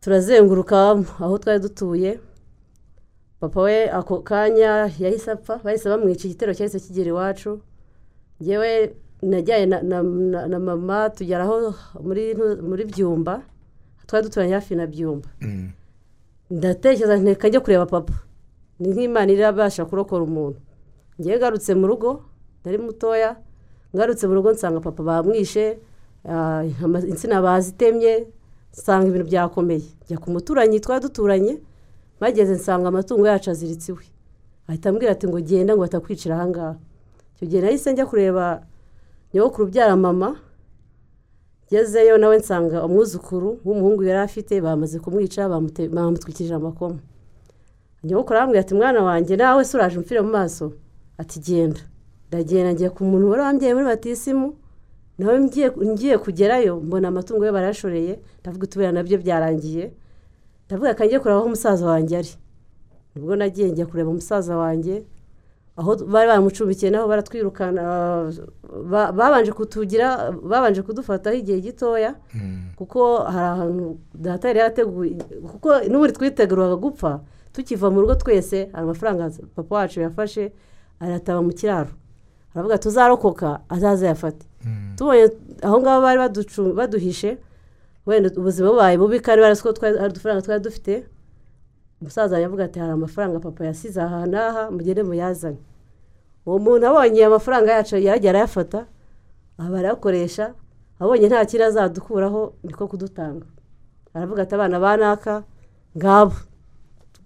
[0.00, 0.76] turazenguruka
[1.22, 2.18] aho twari dutuye.
[3.40, 7.60] Papa we ako kanya yahise apfa bahise bamwica igitero cyahise kigera iwacu.
[8.42, 13.42] Ngewe najyanye na, na, na, na mama tugera aho muri, byumba
[14.06, 15.28] twari duturanye hafi na byumba.
[15.40, 15.70] Mm.
[16.50, 18.14] ndatekereza nteka njye kureba papa.
[18.80, 20.58] Ni nk'imana irabasha kurokora umuntu.
[21.20, 22.24] Ngewe ngarutse mu rugo
[22.64, 23.36] nari mutoya
[23.94, 25.78] ngarutse mu rugo nsanga papa bamwishe
[27.08, 28.26] insina bazitemye
[28.72, 29.82] nsanga ibintu byakomeye.
[30.04, 31.58] Njya ku muturanyi twari duturanye
[32.20, 34.04] bageze nsanga amatungo yacu aziritse iwe
[34.68, 36.76] ahita ambwira ati ngo genda ngo batakwicira ahangaha
[37.34, 38.62] icyo gihe nahise njya kureba
[39.34, 40.36] nyogokuru ubyara mama
[41.72, 45.48] ngezeyo nawe nsanga umwuzukuru w'umuhungu yari afite bamaze kumwica
[45.94, 46.98] bamutwikirije amakoma.
[48.04, 50.72] Nyogokuru arambwira ati mwana wanjye nawe se uraje umfire mu maso.
[51.18, 51.80] Ati genda.
[52.28, 54.54] Ndagenda ngiye ku muntu wari wambyaye muri batisimu
[55.20, 55.36] nawe
[55.92, 59.92] ngiye kugerayo mbona amatungo ye barayashoreye ndavuga utubera na byo byarangiye.
[60.66, 62.32] Ndavuga ko ngiye kureba aho umusaza wanjye ari?
[63.14, 65.04] Nibwo nagiye njya kureba umusaza wanjye
[65.76, 67.82] aho bari bamucumbikiye naho baratwirukana
[68.90, 72.14] ba- babanje kutugira babanje kudufataho igihe gitoya
[72.76, 75.14] kuko hari ahantu data yari yarateguye
[75.52, 77.20] kuko n'ubundi twiteguraga gupfa
[77.52, 80.52] tukiva mu rugo twese hari amafaranga papa wacu yafashe
[81.00, 81.90] ayataba mu kiraro.
[82.54, 84.46] Aravuga tuzarokoka azaze yafate
[84.96, 85.30] tubonye
[85.62, 86.18] aho ngaho bari
[86.76, 87.38] baduhishe
[88.06, 91.04] wenda ubuzima bubaye bubi kandi barazi ko hari udufaranga twari dufite.
[92.00, 95.58] Umusaza yavuga ati hari amafaranga papa yasize aha n'aha mugende muyazane.
[96.46, 98.86] Uwo muntu abonye amafaranga yacu yaragiye arayafata
[99.58, 100.54] aba arayakoresha
[101.00, 103.46] abonye nta kindi azadukuraho niko kudutanga.
[104.14, 105.34] Aravuga ati abana ba naka
[105.96, 106.36] ngabo.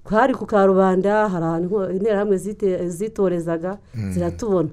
[0.04, 2.36] Hari ku karubanda hari ahantu interahamwe
[2.98, 3.78] zitorezaga
[4.12, 4.68] ziratubona.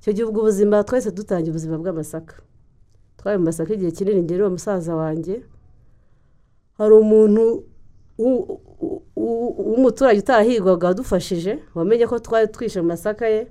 [0.00, 2.34] Icyo gihe ubwo ubuzima twese dutangiye ubuzima bw'amasaka.
[3.18, 5.42] Twari mu masaka igihe kinini ngera uwo musaza wanjye.
[6.78, 7.42] Hari umuntu
[8.18, 8.46] w'u-
[8.80, 13.42] w'u- w'u- w'umuturage utahigwaga wadufashije wamenye ko twari twishe mu masaka ye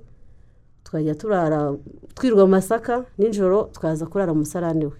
[0.84, 1.58] tukajya turara
[2.14, 4.96] twirwa mu masaka nijoro tukaza kurara mu musarani we.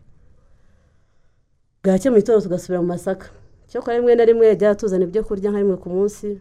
[1.83, 3.27] Bwacye mu gitondo tugasubira mu masaka.
[3.69, 6.39] Cyokora rimwe na rimwe yajya atuzana ibyo kurya nka rimwe ku munsi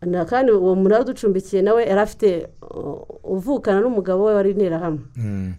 [0.00, 2.48] kandi uwo muntu wari uducumbikiye nawe yari afite
[3.24, 5.02] uvukana n'umugabo we wari interahamwe.
[5.16, 5.52] Mm.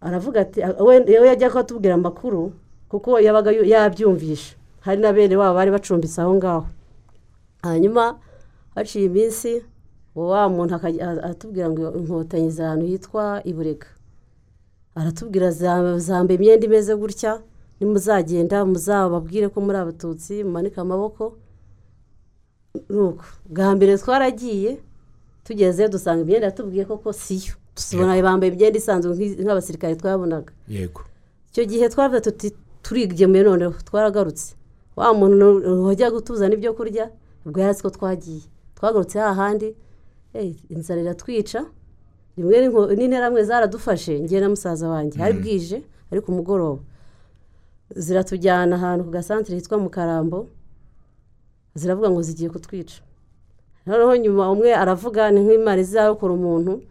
[0.00, 2.52] aravuga ati we we yajyaga atubwira amakuru
[2.88, 6.66] kuko yabaga yu- yabyumvisha hari na bene wabo bari bacumbitse aho ngaho.
[7.62, 8.18] Hanyuma
[8.74, 9.62] haciye iminsi
[10.14, 13.86] wa muntu akajya- a- atubwira ngo inkotanyi za ahantu hitwa iburega
[14.94, 17.40] aratubwira za- zamba imyenda imeze gutya
[17.80, 21.36] nimuzagenda muzababwire ko muri abatutsi mumanike amaboko.
[22.90, 24.78] Nuko bwa mbere twaragiye
[25.44, 27.54] tugezeyo dusanga imyenda yatubwiye koko siyo.
[27.76, 29.12] Tubona bambaye imyenda isanzwe
[29.44, 30.52] nk'abasirikare twabonaga.
[30.68, 31.02] Yego.
[31.50, 32.48] Icyo gihe twavuga tuti
[32.82, 34.54] turigemuye noneho twaragarutse
[34.96, 37.10] wa muntu wajya gutuzana ibyo kurya
[37.46, 38.42] ubwo yari ko twagiye.
[38.76, 39.68] Twagarutse hahandi
[40.72, 41.60] inzara iratwica
[42.36, 42.56] rimwe
[42.96, 45.16] n'interahamwe zaradufashe ngewe na musaza wanjye.
[45.20, 45.78] Hari bwije
[46.12, 46.82] ari ku mugoroba.
[47.96, 50.48] Ziratujyana ahantu ku gasantere hitwa mu karambo
[51.76, 52.98] ziravuga ngo zigiye kutwica.
[53.86, 56.82] Noneho nyuma umwe aravuga ni nk'imana izarokora umuntu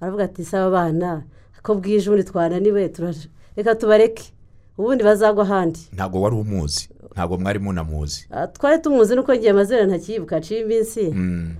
[0.00, 1.22] aravuga ati saba abana
[1.64, 3.28] ko bwije ubundi twananiwe turaje.
[3.56, 4.32] Reka tubareke.
[4.78, 5.80] Ubundi bazagwa ahandi.
[5.92, 8.26] Ntabwo wari umuzi ntabwo mwari munamuzi.
[8.30, 11.54] Ah, twari tumuzi nuko ngiye amazina ntakiyibuka aciye iminsi Mm.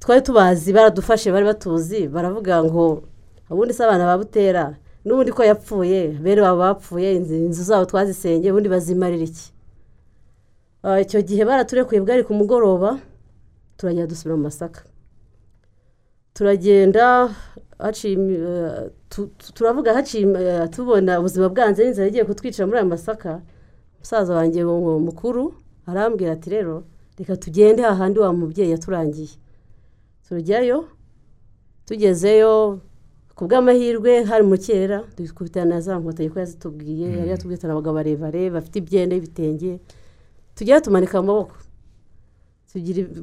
[0.00, 3.02] twari tubazi baradufashe bari batuzi baravuga ngo
[3.50, 4.76] ubundi se abana ba butera?
[5.04, 9.51] N'ubundi ko yapfuye bene wabo bapfuye inzu zabo twazisenge ubundi bazimarira iki?
[11.02, 12.98] Icyo gihe baraturekuye bwari ku mugoroba
[13.78, 14.80] turagenda dusubira mu masaka.
[16.34, 17.30] Turagenda
[17.94, 23.40] eh, tu- tu- turavuga haciye eh, tubona ubuzima bwanze n'inzara igiye kutwicira muri aya masaka.
[24.00, 25.54] Musaza wanjye mu- mukuru
[25.86, 26.84] arambwira ati rero
[27.18, 29.34] reka tugende hahandi wa mubyeyi yaturangiye.
[30.28, 30.88] Tujyayo
[31.86, 32.80] tugezeyo
[33.36, 38.50] ku bw'amahirwe hari mu kera dukubitana na za nkotanyi ko yazitubwiye yari yatubwiye abagabo barebare
[38.50, 39.80] bafite ibyenda y'ibitenge
[40.62, 41.54] tujyayo tumanika amaboko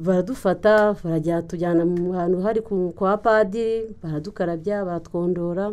[0.00, 2.60] baradufata barajya tujyana mu hantu hari
[2.94, 5.72] kwa padiri baradukarabya baratwondora.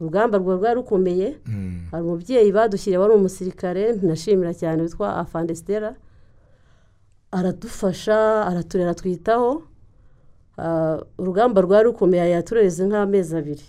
[0.00, 1.88] Urugamba rwari rwari rukomeye Mm.
[1.90, 5.94] hari umubyeyi badushyiriye wari umusirikare nashimira cyane witwa afandesitera
[7.32, 9.62] aradufasha araturera atwitaho
[10.60, 13.66] Ah, urugamba rwari rukomeye yatureze nk'amezi abiri.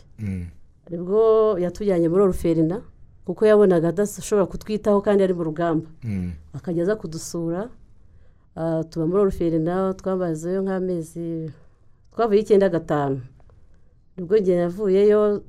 [0.89, 1.21] Nibwo
[1.59, 2.81] yatujyanye muri oruferina
[3.29, 5.85] kuko yabonaga adashobora kutwitaho kandi ari mu rugamba.
[6.03, 6.31] Mm.
[6.57, 7.69] akajya aza kudusura
[8.57, 11.53] Ah, tuba muri oruferina twabazeyo nk'amezi
[12.11, 13.21] twavuye icyenda gatanu.
[14.17, 15.43] Nibwo igihe yavuyeyo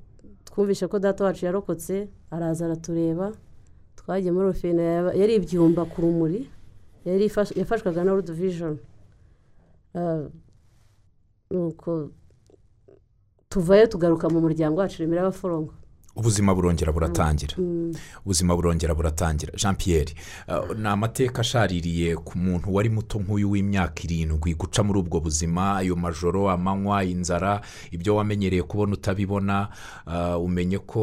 [0.46, 3.32] twumvishe ko data wacu yarokotse araza aratureba.
[3.98, 6.46] Twagiye muri oruferina yaba- yari ibyumba ku rumuri
[7.56, 8.78] yafashwaga na world vision.
[9.96, 10.28] Ah,
[11.50, 12.10] nuko
[13.48, 15.72] tuvayo tugaruka mu muryango wacu remera abaforongo
[16.20, 17.54] ubuzima burongera buratangira.
[18.24, 19.52] Ubuzima burongera buratangira.
[19.56, 20.14] Jean pierre
[20.48, 24.54] uh, ni amateka ashaririye ku muntu wari muto nk'uyu w'imyaka irindwi.
[24.54, 29.68] Guca muri ubwo buzima ayo majoro amanywa inzara ibyo wamenyereye kubona utabibona
[30.06, 31.00] uh, umenye ko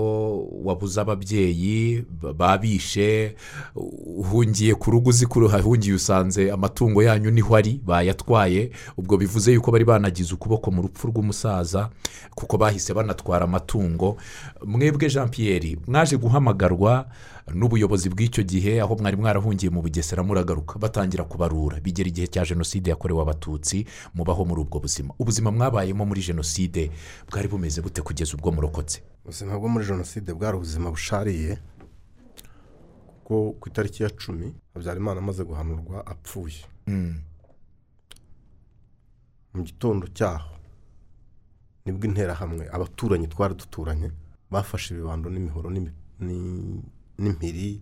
[0.63, 3.35] wabuze ababyeyi ba- babishe
[3.75, 8.71] uhungiye ku rugo uzi ko uhungiye usanze amatungo yanyu ni ho ari bayatwaye.
[8.97, 11.89] Ubwo bivuze yuko bari banagize ukuboko mu rupfu rw'umusaza
[12.35, 14.17] kuko bahise banatwara amatungo.
[14.65, 17.07] Mwebwe jean pierre mwaje guhamagarwa
[17.53, 21.79] n'ubuyobozi bw'icyo gihe aho mwari mwarahungiye mu bugesera muragaruka batangira kubarura.
[21.79, 25.13] Bigera igihe cya jenoside yakorewe abatutsi mubaho muri ubwo buzima.
[25.19, 26.91] Ubuzima mwabayemo muri jenoside
[27.31, 29.01] bwari bumeze bute kugeza ubwo murokotse?
[29.23, 31.57] Ubuzima bwo muri jenoside bwari ubuzima bushariye
[33.23, 36.63] kuko ku itariki ya cumi habyarimana amaze guhanurwa apfuye.
[36.87, 37.15] Mm.
[39.53, 40.53] mu gitondo cyaho
[41.85, 44.11] ni bwo interahamwe abaturanyi twari duturanye
[44.51, 46.83] bafashe ibibando n'imihoro n'imi- ni-
[47.21, 47.81] n'impiri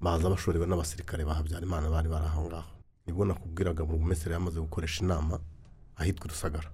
[0.00, 2.72] baza bashorewe n'abasirikare ba habyarimana bari bari aho ngaho
[3.06, 5.40] ni bwo nakubwiraga buri umesero yamaze gukoresha inama
[5.96, 6.70] ahitwa i rusagara.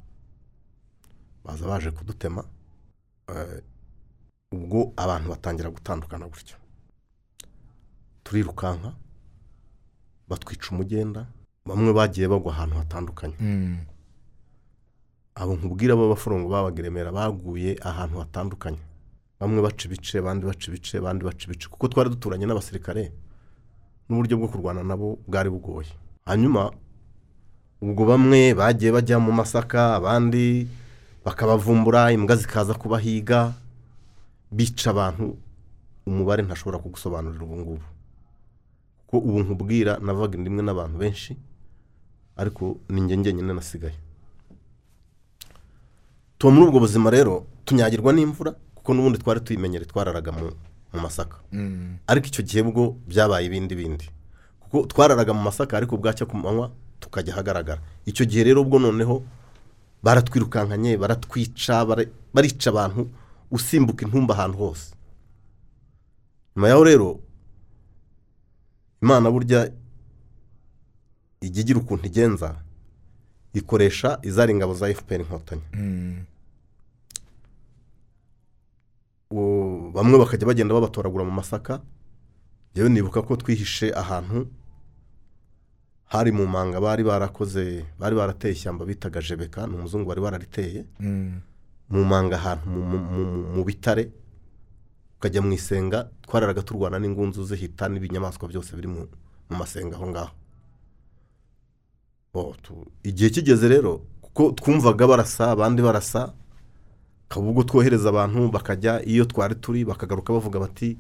[1.44, 2.44] Baza baje kudutema
[3.28, 3.62] eh,
[4.52, 6.56] ubwo abantu batangira gutandukana gutyo.
[8.24, 8.92] Turirukanka
[10.28, 11.26] batwica umugenda
[11.66, 13.35] bamwe bagiye bagwa ahantu hatandukanye.
[13.40, 13.78] Mm.
[15.37, 18.81] Abo nkubwira b'abaforongo babaga i remera baguye ahantu hatandukanye.
[19.40, 21.68] Bamwe baca ibice abandi baca ibice abandi baca ibice.
[21.68, 23.12] Kuko twari duturanye n'abasirikare
[24.09, 25.92] n'uburyo bwo kurwana nabo bwari bugoye.
[26.25, 26.72] Hanyuma
[27.85, 30.64] ubwo bamwe bagiye bajya mu masaka abandi
[31.25, 33.53] bakabavumbura imbwa zikaza kubahiga
[34.49, 35.37] bica abantu
[36.09, 37.85] umubare ntashobora kugusobanurira ubu ngubu.
[39.07, 41.37] Kuko ubu nkubwira navaga rimwe n'abantu benshi
[42.40, 43.99] ariko ni njye njyenyine nasigaye.
[46.38, 50.51] Tuba muri ubwo buzima rero tunyagirwa n'imvura kuko n'ubundi twari tuyimenyere twararaga mu
[50.92, 51.37] masaka.
[51.53, 51.99] Mm.
[52.07, 54.07] ariko icyo gihe bwo byabaye ibindi bindi.
[54.61, 56.70] Kuko twararaga mu masaka ariko bwacya ku manywa
[57.01, 57.81] tukajya ahagaragara.
[58.07, 59.22] Icyo gihe rero ubwo noneho
[60.03, 63.11] baratwirukankanye baratwica bara- barica abantu
[63.51, 64.94] usimbuka intumba ahantu hose.
[66.57, 67.09] Nyuma yaho rero
[69.03, 69.68] imana burya
[71.40, 72.57] ijya igira ukuntu igenza
[73.56, 76.24] ikoresha izari ingabo za fpr inkotanyi Mm.
[79.30, 81.80] uwo- bamwe bakajya bagenda babatoragura mu masaka
[82.74, 84.46] yewe nibuka ko twihishe ahantu
[86.06, 91.40] hari mu manga bari barakoze bari barateye ishyamba bitaga jebeka ni umuzungu wari warariteye Mm.
[91.90, 94.10] mu manga ahantu mu- bitare
[95.18, 99.08] ukajya mu isenga twararaga turwana n'ingunzu zihita n'ibinyamaswa byose biri mu
[99.50, 100.30] masenga aho ngaho
[103.03, 106.33] igihe kigeze rero kuko twumvaga barasa abandi barasa
[107.27, 110.99] ukaba ubwo twohereza abantu bakajya iyo twari turi bakagaruka bavuga bati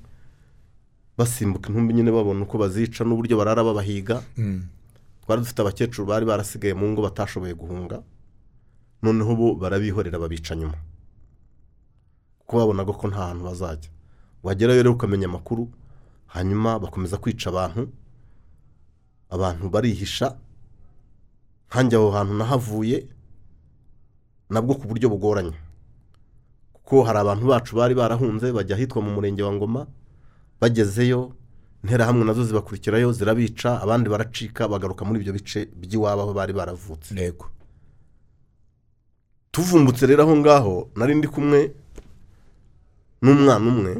[1.18, 4.22] basimbuka intumbi nyine babona uko bazica n'uburyo barara babahiga.
[4.36, 4.62] Mm.
[5.24, 8.02] twari dufite abakecuru bari barasigaye mu ngo batashoboye guhunga
[9.02, 10.78] noneho bo barabihorera babica nyuma.
[12.38, 13.90] Kuko babonaga ko nta hantu bazajya.
[14.42, 15.68] Wagerayo rero ukamenya amakuru
[16.26, 17.88] hanyuma bakomeza kwica abantu
[19.30, 20.36] abantu barihisha
[21.68, 23.06] nkanjye aho hantu nahavuye
[24.50, 25.54] nabwo ku buryo bugoranye.
[26.72, 29.86] Kuko hari abantu bacu bari barahunze bajya ahitwa mu murenge wa ngoma
[30.60, 31.32] bagezeyo
[31.82, 37.14] interahamwe na zo zibakurikirayo zirabica abandi baracika bagaruka muri ibyo bice by'iwabo aho bari baravutse.
[37.14, 37.46] Yego.
[39.50, 41.74] Tuvumbutse rero aho ngaho nari ndi kumwe
[43.22, 43.92] n'umwana umwe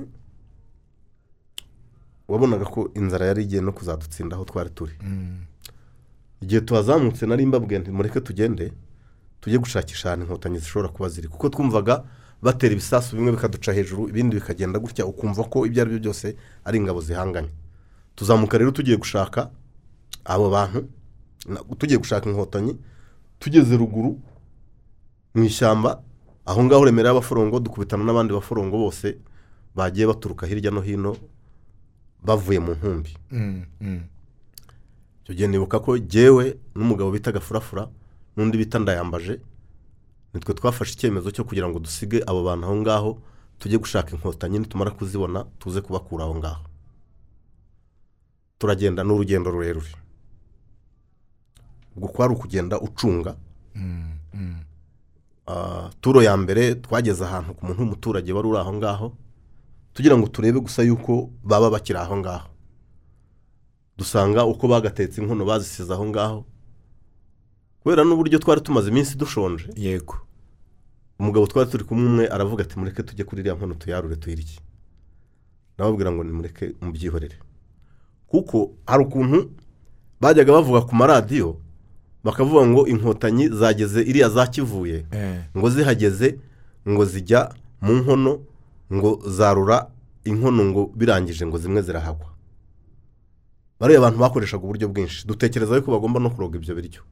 [2.28, 4.94] wabonaga ko inzara yari igiye no kuzadutsinda aho twari turi.
[6.42, 8.72] Igihe tuhazamutse nari mbabwiye nti mureke tugende
[9.40, 11.28] tujye gushakisha ahantu inkotanyi zishobora kuba ziri.
[11.28, 12.04] Kuko twumvaga
[12.42, 16.78] batera ibisasu bimwe bikaduca hejuru ibindi bikagenda gutya ukumva ko ibyo ari byo byose ari
[16.78, 17.48] ingabo zihanganye.
[18.14, 19.50] Tuzamuka rero tugiye gushaka
[20.24, 20.88] abo bantu
[21.78, 22.76] tugiye gushaka inkotanyi
[23.38, 24.18] tugeze ruguru
[25.34, 26.02] mu ishyamba
[26.46, 29.18] aho ngaho remera y'abaforongo dukubitana n'abandi baforongo bose
[29.76, 31.16] bagiye baturuka hirya no hino
[32.24, 34.00] bavuye mu ntumbi Mm, mm.
[35.26, 37.90] Icyo gihe nibuka ko jyewe n'umugabo bitaga furafura
[38.36, 39.40] n'undi bita ndayambaje
[40.30, 43.10] nitwe twafashe icyemezo cyo kugira ngo dusige abo bantu aho ngaho
[43.58, 46.62] tujye gushaka inkotanyi nitumara kuzibona tuze kubakura aho ngaho.
[48.58, 49.90] Turagenda ni urugendo rurerure.
[51.96, 53.34] Ubwo kwari ukugenda ucunga.
[55.48, 59.06] Ah, turo ya mbere twageze ahantu ku muntu w'umuturage wari uri aho ngaho
[59.94, 62.48] tugira ngo turebe gusa yuko baba bakiri aho ngaho.
[63.98, 66.44] Dusanga uko bagatetse inkono bazisize aho ngaho.
[67.82, 69.68] Kubera n'uburyo twari tumaze iminsi dushonje.
[69.76, 70.14] Yego.
[71.18, 74.58] Umugabo twari turi kumwe umwe aravuga ati mureke tujye kuri iriya nkono tuyarure tuyirye.
[75.78, 77.36] Nababwira ngo nimureke mubyihorere.
[78.26, 79.50] Kuko hari ukuntu
[80.20, 81.56] bajyaga bavuga ku maradiyo
[82.24, 86.38] bakavuga ngo inkotanyi zageze iriya zakivuye Eh, ngo zihageze
[86.88, 88.40] ngo zijya mu nkono
[88.92, 89.86] ngo zarura
[90.24, 92.26] inkono ngo birangije ngo zimwe zirahagwa
[93.80, 95.26] bariya abantu bakoreshaga uburyo bwinshi.
[95.26, 97.02] Dutekereza yuko bagomba no kuroga ibyo biryo.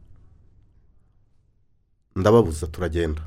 [2.17, 3.23] Ndababuza turagenda.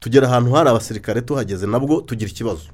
[0.00, 2.68] Tugera ahantu hari abasirikare tuhageze nabwo tugira ikibazo.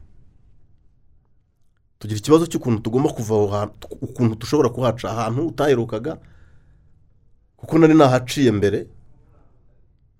[1.98, 6.18] Tugira ikibazo cy'ukuntu tugomba kuva aho hantu ukuntu dushobora kuhaca ahantu utaherukaga
[7.56, 8.86] kuko nari nahaciye mbere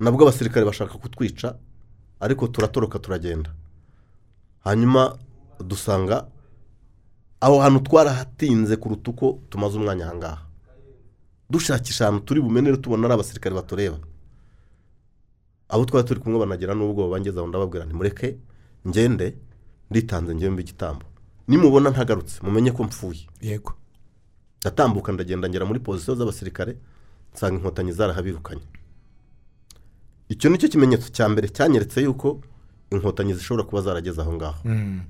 [0.01, 1.59] nabwo abasirikare bashaka kutwica
[2.21, 3.51] ariko turatoroka turagenda.
[4.65, 5.19] Hanyuma
[5.59, 6.27] dusanga
[7.43, 10.43] aho hantu twarahatinze kuruta uko tumaze umwanya aha ngaha
[11.51, 13.99] dushakisha ahantu turi bumenere tubona ari abasirikare batureba
[15.69, 18.37] abo twari turi kumwe banagira n'ubwoba ngeze aho ndababwira nti mureke
[18.89, 19.35] ngende
[19.91, 21.05] nditanze ngewe igitambo.
[21.49, 23.27] Nimubona ntagarutse mumenye ko mpfuye.
[23.41, 23.73] Yego.
[24.61, 26.77] Ndatambuka ndagenda ngera muri pozisiyo z'abasirikare
[27.35, 28.63] nsanga inkotanyi zarahabirukanye
[30.29, 32.41] icyo ni cyo kimenyetso cya mbere cyanyeretse yuko
[32.91, 34.61] inkotanyi zishobora kuba zarageze aho ngaho.
[34.65, 35.01] Mm,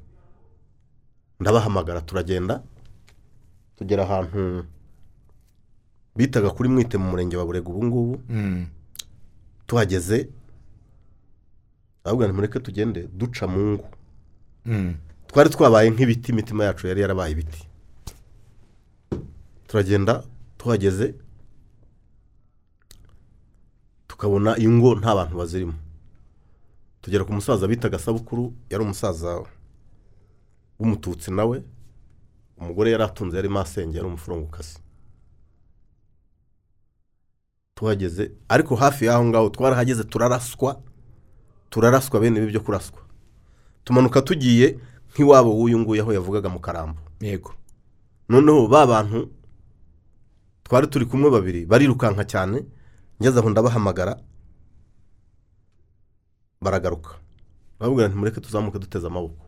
[1.42, 2.62] ndabahamagara turagenda
[3.76, 4.64] tugera ahantu
[6.16, 8.66] bitaga kuri mwite mu murenge wa burega ubu ngubu mm.
[9.66, 10.28] tuhageze
[12.04, 13.86] ahubwo mureke tugende duca mu ngo
[14.66, 14.94] Mm.
[15.26, 17.66] twari twabaye nk'ibiti imitima yacu yari yarabaye ibiti
[19.66, 20.22] turagenda
[20.58, 21.14] tuhageze
[24.06, 25.74] tukabona ingo nta bantu bazirimo
[27.02, 29.42] tugera ku musaza bitaga sabukuru yari umusaza
[30.82, 31.62] w'umututsi nawe
[32.58, 34.78] umugore yari atunze yari masenge yari umufurongokasi
[37.74, 40.82] tuhageze ariko hafi y'aho ngaho twarahageze turaraswa
[41.70, 43.00] turaraswa bene ibi byo kuraswa.
[43.84, 44.78] Tumanuka tugiye
[45.10, 47.00] nk'iwabo w'uyu nguyu aho yavugaga mu karambo.
[47.20, 47.54] Yego.
[48.28, 49.30] Noneho ba bantu
[50.64, 52.62] twari turi kumwe babiri barirukanka cyane
[53.20, 54.20] ngeze aho ndabahamagara
[56.60, 57.10] baragaruka.
[57.80, 59.46] Barabwira nti mureke tuzamuke duteze amaboko.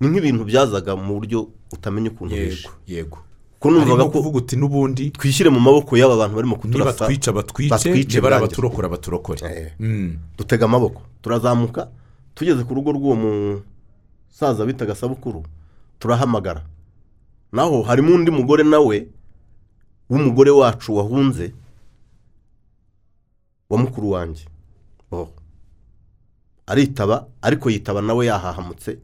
[0.00, 3.18] Ni nk'ibintu byazaga mu buryo utamenya ukuntu yego yego.
[3.58, 7.32] Kuko numvaga ko kuvuga uti n'ubundi twishyire mu maboko y'aba bantu barimo niba kuturasa twica
[7.32, 9.72] batwice niba ari abaturokora baturokore Eh.
[9.80, 11.00] Mm, dutega amaboko.
[11.22, 11.88] Turazamuka
[12.34, 15.42] tugeze ku rugo rw'uwo musaza bitaga sabukuru
[15.98, 16.62] turahamagara.
[17.52, 19.06] Naho harimo undi mugore nawe
[20.10, 21.54] w'umugore wacu wahunze
[23.70, 24.44] wa mukuru wanjye.
[25.12, 25.28] Oh.
[26.66, 28.98] aritaba ariko yitaba nawe yahahamutse.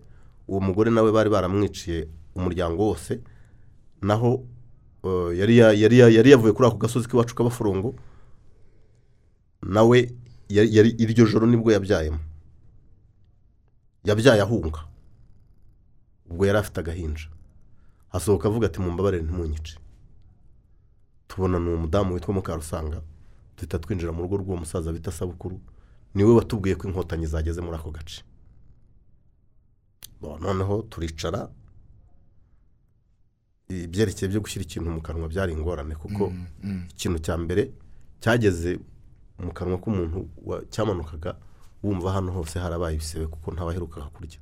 [0.51, 3.21] Uwo mugore nawe bari baramwiciye umuryango wose
[4.03, 4.43] naho
[5.05, 7.95] eh, yari ya- yari ya- yari yavuye kuri ako gasozi k'iwacu k'abaforongo
[9.63, 9.99] nawe
[10.51, 12.19] iryo joro ni bwo yabyayemo.
[14.05, 14.81] Yabyaye ahunga.
[16.31, 17.29] Ubwo yari afite agahinja.
[18.09, 19.79] Hasohoka avuga ati mumbabarire ntimunyice
[21.29, 23.03] tubona ni umudamu witwa mukarusanga
[23.57, 25.61] duhita twinjira mu rugo rw'uwo musaza bita sabukuru
[26.15, 28.25] ni we watubwiye ko inkotanyi zageze muri ako gace.
[30.23, 31.49] Noneho turicara
[33.69, 36.33] ibyerekeye byo gushyira ikintu mu kanwa byari ingorane kuko
[36.91, 37.71] ikintu cya mbere
[38.21, 38.79] cyageze
[39.39, 40.29] mu kanwa k'umuntu
[40.71, 41.37] cyamanukaga
[41.83, 44.39] wumva hano hose harabaye ibisebe kuko ntabaherukaga kurya.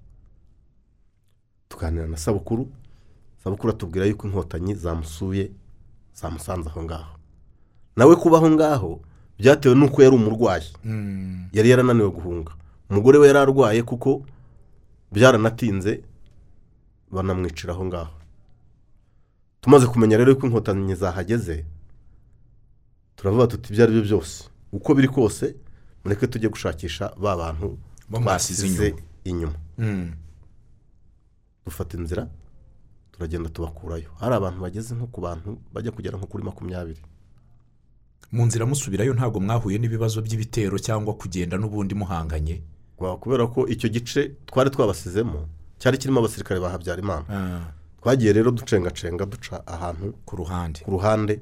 [1.69, 2.67] Tuganira na sabukuru
[3.45, 5.51] sabukuru atubwira yuko inkotanyi zamusuye
[6.15, 7.15] zamusanze aho ngaho.
[7.97, 9.01] Nawe kuba aho ngaho
[9.39, 10.67] byatewe n'uko yari umurwayi.
[11.53, 12.53] Yari yarananiwe guhunga.
[12.91, 14.25] Umugore we yari arwaye kuko
[15.13, 16.03] byaranatinze
[17.11, 18.15] banamwicira aho ngaho.
[19.61, 21.65] Tumaze kumenya rero ko inkotanyi zahageze
[23.17, 24.45] turavuga tuti ibyo ari byo byose.
[24.73, 25.57] Uko biri kose
[26.05, 27.79] mureke tujye gushakisha ba bantu
[28.13, 28.67] twasize
[29.25, 29.57] inyuma.
[29.79, 30.13] inyuma.
[31.65, 32.29] Dufata inzira
[33.13, 34.11] turagenda tubakurayo.
[34.21, 37.03] Hari abantu bageze nko ku bantu bajya kugera nko kuri makumyabiri.
[38.33, 42.63] Mu nzira musubirayo ntabwo mwahuye n'ibibazo by'ibitero cyangwa kugenda n'ubundi muhanganye.
[42.99, 47.25] Kubera ko icyo gice twari twabasizemo cyari kirimo abasirikare ba habyarimana.
[47.31, 47.73] Ah,
[48.03, 50.81] twagiye rero ducengacenga duca ahantu ku ruhande.
[50.85, 51.41] Ku ruhande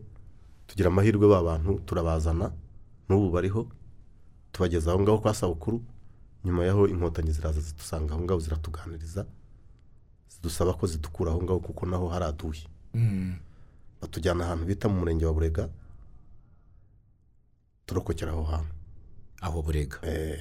[0.68, 2.52] tugira amahirwe ba bantu turabazana
[3.09, 3.66] n'ubu bariho
[4.52, 5.80] tubageza aho ngaho kwa sabukuru
[6.44, 9.24] nyuma yaho inkotanyi ziraza zidusanga aho ngaho ziratuganiriza
[10.28, 12.66] zidusaba ko zidukura aho ngaho kuko naho haraduye
[14.00, 15.68] batujyana ahantu bita mu murenge wa burega
[17.86, 18.72] turokokera aho hantu.
[19.40, 19.98] Aho burega.
[20.02, 20.40] Eh,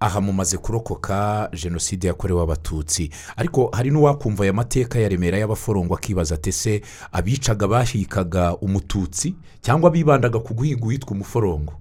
[0.00, 3.10] aha mumaze kurokoka jenoside yakorewe abatutsi.
[3.36, 6.82] Ariko hari n'uwakumva aya mateka ya remera y'abaforongo akibaza ati ese
[7.12, 11.72] abicaga bahikaga umututsi cyangwa bibandaga ku guhiga uwitwa umuforongo?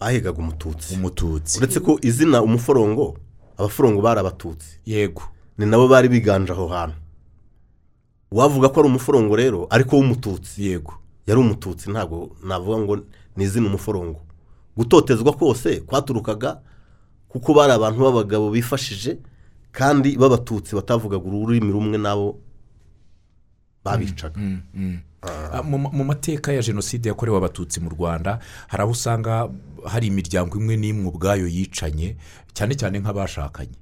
[0.00, 0.94] Bahigaga umututsi.
[0.94, 1.58] Umututsi.
[1.58, 3.16] Uretse ko izina umuforongo
[3.58, 4.78] abaforongo bari abatutsi.
[4.86, 5.22] Yego.
[5.58, 6.96] Ni nabo bari biganje aho hantu.
[8.32, 10.92] Uwavuga ko ari umuforongo rero ariko w'umututsi yego.
[11.26, 12.96] Yari umututsi ntabwo navuga ngo
[13.36, 14.20] ni izina umuforongo.
[14.76, 16.60] Gutotezwa kose kwaturukaga
[17.36, 19.18] kuko bari abantu b'abagabo bifashije
[19.72, 22.40] kandi b'abatutsi batavugaga ururimi rumwe nabo
[23.84, 24.40] babicaga.
[25.52, 29.48] Ah, mu mu mateka ya jenoside yakorewe abatutsi mu rwanda hari aho usanga
[29.84, 32.16] hari imiryango imwe n'imwe ubwayo yicanye
[32.54, 33.76] cyane cyane nk'abashakanye.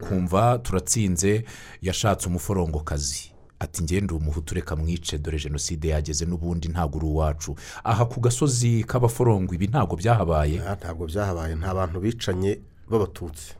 [0.00, 1.44] Ukumva turatsinze
[1.82, 7.56] yashatse umuforongokazi ati ngende umuhutu reka mwice dore jenoside yageze n'ubundi ntabwo uri uwacu.
[7.84, 10.60] Aha ku gasozi k'abaforongo ibi ntabwo byahabaye?
[10.62, 11.54] Ah, ntabwo byahabaye.
[11.54, 12.58] Nta bantu bicanye.
[12.90, 13.54] B'abatutsi.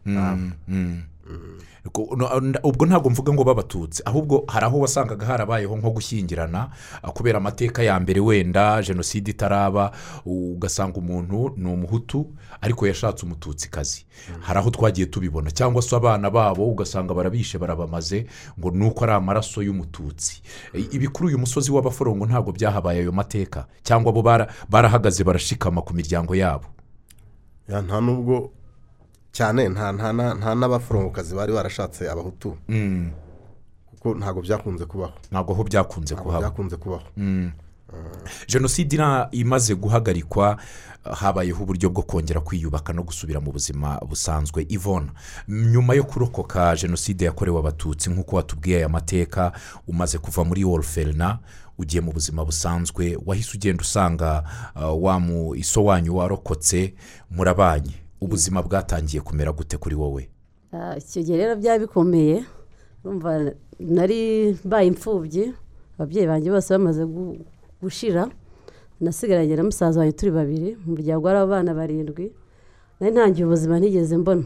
[1.93, 6.71] Ko- no- nda- ubwo ntabwo mvuga ngo b'abatutsi ahubwo hari aho wasangaga harabayeho nko gushyingirana
[7.03, 9.93] ah, kubera amateka ya mbere wenda jenoside itaraba
[10.25, 12.27] ugasanga umuntu ni umuhutu
[12.61, 14.07] ariko yashatse umututsikazi.
[14.41, 15.51] Hari aho twagiye tubibona.
[15.51, 18.27] Cyangwa se abana babo ugasanga barabishe barabamaze
[18.59, 20.43] ngo ni uko ari amaraso y'umututsi.
[20.75, 23.67] I- ibi kuri uyu musozi w'abaforongo ntabwo byahabaye ayo mateka.
[23.83, 26.65] Cyangwa bo bara- barahagaze barashikama ku miryango yabo.
[27.69, 28.51] Ya, nta nubwo
[29.35, 32.55] cyane nta nta na- nta n'abaforongokazi bari barashatse abahutu.
[33.91, 35.13] Kuko ntabwo byakunze kubaho.
[35.31, 36.41] Ntabwo ho byakunze kuhaba.
[36.41, 37.03] byakunze kubaho.
[38.49, 38.99] Jenoside
[39.33, 40.57] imaze guhagarikwa
[41.05, 44.67] habayeho uburyo bwo kongera kwiyubaka no gusubira mu buzima busanzwe.
[44.69, 45.13] Ivona
[45.49, 49.53] nyuma yo kurokoka jenoside yakorewe abatutsi nk'uko watubwiye aya mateka
[49.89, 51.39] umaze kuva muri woroferina
[51.79, 54.45] ugiye mu buzima busanzwe wahise ugenda usanga
[54.77, 56.95] uh, wa mu iso wanyu warokotse
[57.31, 57.95] murabanye.
[58.25, 60.23] Ubuzima bwatangiye kumera gute kuri wowe?
[60.73, 62.45] Ah, icyo gihe rero byari bikomeye
[63.79, 64.21] nari
[64.65, 65.53] mbaye imfubyi
[65.99, 67.39] ababyeyi banjye bose bamaze gu-
[67.83, 68.29] gushira.
[69.01, 72.33] Nasigaranye na musaza wanjye turi babiri mu muryango wari abana barindwi.
[73.01, 74.45] Nari ntangiye ubuzima ntigeze mbona.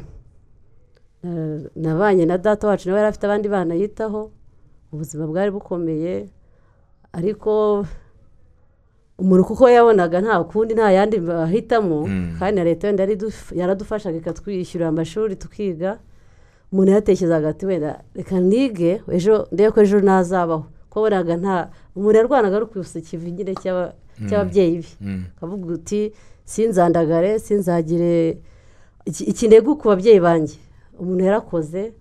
[1.22, 4.30] Na- nabanye na data wacu nawe yari afite abandi bana yitaho.
[4.92, 6.28] Ubuzima bwari bukomeye
[7.12, 7.84] ariko
[9.18, 11.98] umuntu kuko yabonaga nta kundi nta yandi bahitamo
[12.38, 13.04] kandi na leta wenda
[13.54, 15.98] yaradufashaga ikatwishyurira amashuri tukiga
[16.72, 20.64] umuntu yatekerezaga ati wenda reka nige ejo ndebe ko ejo nazabaho.
[20.90, 21.56] Ko wabonaga nta
[21.96, 22.98] umuntu yarwanaga ari kwibutsa
[23.36, 23.92] nyine cy'aba-
[24.28, 24.88] cy'ababyeyi be.
[25.36, 26.12] Akavuga uti
[26.44, 28.38] sinzandagare sinzagire
[29.04, 30.56] iki- ikintego ku babyeyi banjye.
[30.98, 31.92] Umuntu yarakoze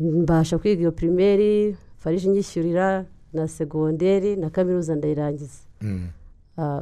[0.00, 5.60] mbasha kwiga iyo pirimeri farije nyishyurira na segonderi na kaminuza ndayirangiza.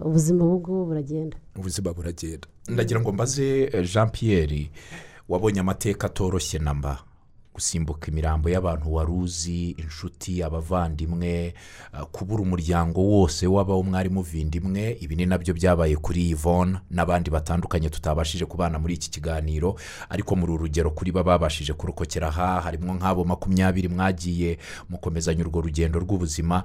[0.05, 1.37] Ubuzima ubu ngubu buragenda.
[1.57, 2.49] Ubuzima buragenda.
[2.69, 4.71] Ndagira ngo mbaze eh, jean pierre
[5.29, 6.99] wabonye amateka atoroshye na mba?
[7.55, 11.55] Gusimbuka imirambo y'abantu wari uzi inshuti abavandimwe eh,
[12.13, 17.91] kubura umuryango wose w'abawo mwari muvindimwe ibi ni na byo byabaye kuri yvonne n'abandi batandukanye
[17.91, 19.75] tutabashije kubana muri iki kiganiro.
[20.09, 24.59] Ariko muri uru rugero kuri bo babashije kurokokera aha harimo nk'abo makumyabiri mwagiye
[24.89, 26.63] mukomezanya urwo rugendo rw'ubuzima.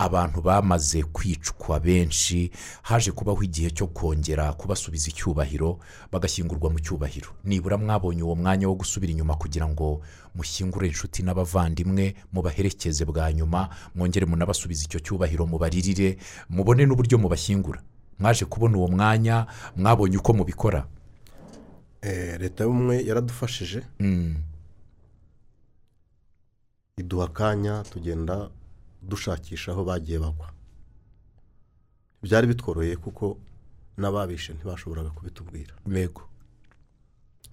[0.00, 2.50] Abantu bamaze kwicwa benshi
[2.82, 5.76] haje kubaho igihe cyo kongera kubasubiza icyubahiro
[6.12, 7.28] bagashyingurwa mu cyubahiro.
[7.44, 10.00] Nibura mwabonye uwo mwanya wo gusubira inyuma kugira ngo
[10.34, 16.16] mushyingure inshuti n'abavandimwe mubaherekeze bwa nyuma mwongere munabasubize icyo cyubahiro mubaririre
[16.48, 17.82] mubone n'uburyo mubashyingura.
[18.18, 19.46] Mwaje kubona uwo mwanya
[19.76, 20.86] mwabonye uko mubikora.
[22.02, 23.82] Eh, leta y'ubumwe yaradufashije.
[26.96, 28.48] Iduha akanya tugenda
[29.02, 30.48] dushakisha aho bagiye bagwa
[32.22, 33.38] byari bitworoheye kuko
[33.96, 35.74] n'ababishe ntibashoboraga kubitubwira.
[35.86, 36.22] Yego.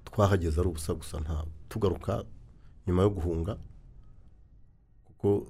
[0.05, 2.23] Twahageze ari ubusa gusa nta tugaruka
[2.87, 3.53] nyuma yo guhunga
[5.05, 5.47] kuko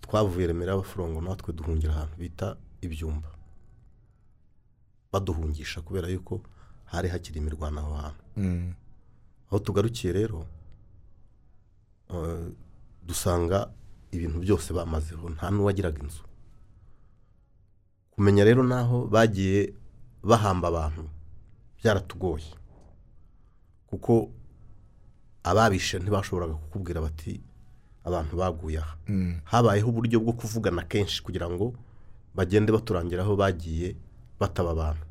[0.00, 3.30] twavuye remera y'abaforongo natwe duhungira ahantu bita ibyumba.
[5.12, 6.40] Baduhungisha kubera yuko
[6.84, 8.22] hari hakiri imirwano aho hantu.
[9.48, 10.46] Aho tugarukiye rero
[12.10, 12.48] eh,
[13.06, 13.70] dusanga
[14.12, 16.22] ibintu byose bamazeho nta n'uwagiraga inzu.
[18.10, 19.72] Kumenya rero n'aho bagiye
[20.22, 21.04] bahamba abantu
[21.78, 22.50] byaratugoye.
[23.86, 24.30] Kuko
[25.44, 27.40] ababishe ntibashoboraga kukubwira bati
[28.04, 28.96] abantu baguye aha.
[29.44, 31.74] Habayeho uburyo bwo kuvugana kenshi kugira ngo
[32.34, 33.96] bagende baturangira aho bagiye
[34.40, 35.04] bataba abantu.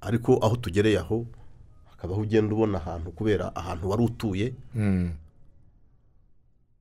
[0.00, 1.26] Ariko aho tugereye aho
[1.90, 4.46] hakabaho ugenda ubona ahantu kubera ahantu wari utuye.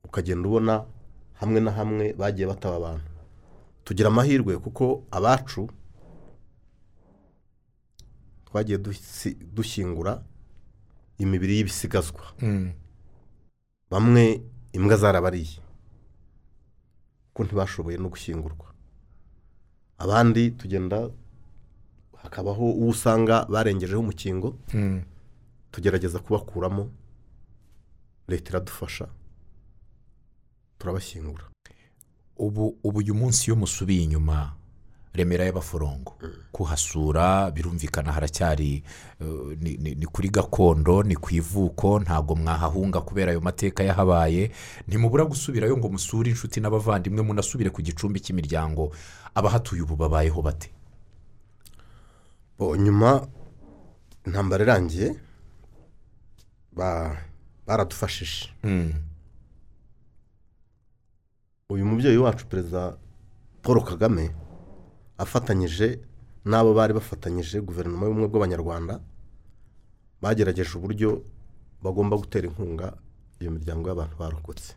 [0.05, 0.85] Ukagenda ubona
[1.39, 3.09] hamwe na hamwe bagiye bataba abantu.
[3.83, 5.69] Tugira amahirwe kuko abacu
[8.45, 8.77] twagiye
[9.53, 10.23] dushyingura
[11.17, 12.23] imibiri y'ibisigazwa.
[13.91, 14.41] Bamwe
[14.73, 15.59] imbwa zarabariye.
[17.33, 18.67] Kuko ntibashoboye no gushyingurwa.
[19.97, 21.09] Abandi tugenda
[22.21, 24.59] hakabaho uwo usanga barengejeho umukingo.
[25.71, 26.89] Tugerageza kubakuramo
[28.27, 29.07] leta iradufasha.
[30.79, 31.43] Turabashyingura.
[32.37, 34.53] Ubu ubu uyu munsi iyo musubiye inyuma
[35.13, 36.13] remera y'abaforongo.
[36.51, 38.83] Kuhasura birumvikana haracyari
[39.21, 44.51] eh, ni- kuri gakondo ni ku ivuko ntabwo mwahahunga kubera ayo mateka yahabaye.
[44.87, 48.93] Ntimubura gusubirayo ngo musure inshuti n'abavandimwe munasubire ku gicumbi cy'imiryango.
[49.33, 50.69] Abahatuye ubu babayeho bate?
[52.59, 53.25] Nyuma
[54.25, 55.15] intambara irangiye
[56.73, 57.17] ba-
[57.67, 58.49] baradufashije.
[61.69, 62.97] Uyu mubyeyi wacu perezida
[63.61, 64.31] paul kagame
[65.17, 65.99] afatanyije
[66.45, 69.01] n'abo bari bafatanyije guverinoma y'ubumwe bw'abanyarwanda
[70.21, 71.09] bagerageje uburyo
[71.83, 72.95] bagomba gutera inkunga
[73.39, 74.73] iyo miryango y'abantu barokotse.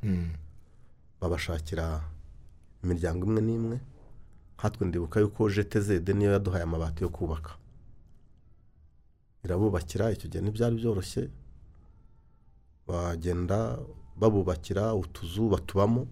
[1.20, 2.02] Babashakira
[2.82, 3.76] imiryango imwe n'imwe.
[4.58, 7.50] Nkatwe ndibuka yuko jtz niyo yaduhaye amabati yo kubaka.
[9.44, 11.22] Irabubakira icyo gihe ntibyari byoroshye.
[12.88, 13.78] Bagenda
[14.20, 16.02] babubakira utuzu batubamo.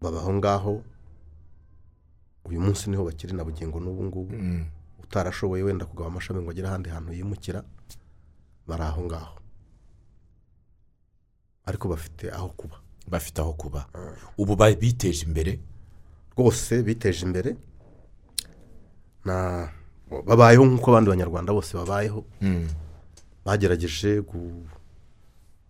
[0.00, 0.82] Baba aho ngaho
[2.44, 4.34] uyu munsi ni ho bakiri na bugingo n'ubu ngubu.
[5.02, 7.64] Utarashoboye wenda kugaba amashami ngo agere ahandi hantu yimukira
[8.66, 9.36] bari aho ngaho.
[11.66, 12.76] Ariko bafite aho kuba.
[13.08, 13.86] Bafite aho kuba.
[14.38, 15.58] Ubu ba- biteje imbere?
[16.36, 17.56] Rwose biteje imbere.
[19.24, 19.68] Na
[20.26, 22.24] babayeho nk'uko abandi banyarwanda bose babayeho.
[23.44, 24.64] Bagerageje gu-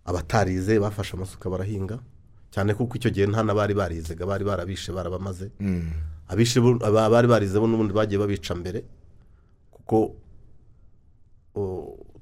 [0.05, 1.99] abatarize bafashe amasuka barahinga.
[2.51, 5.51] Cyane kuko icyo gihe nta n'abari barizega bari barabishe barabamaze.
[6.27, 8.83] Abishe bo- aba- bari barize bo n'ubundi bagiye babica mbere
[9.71, 10.15] kuko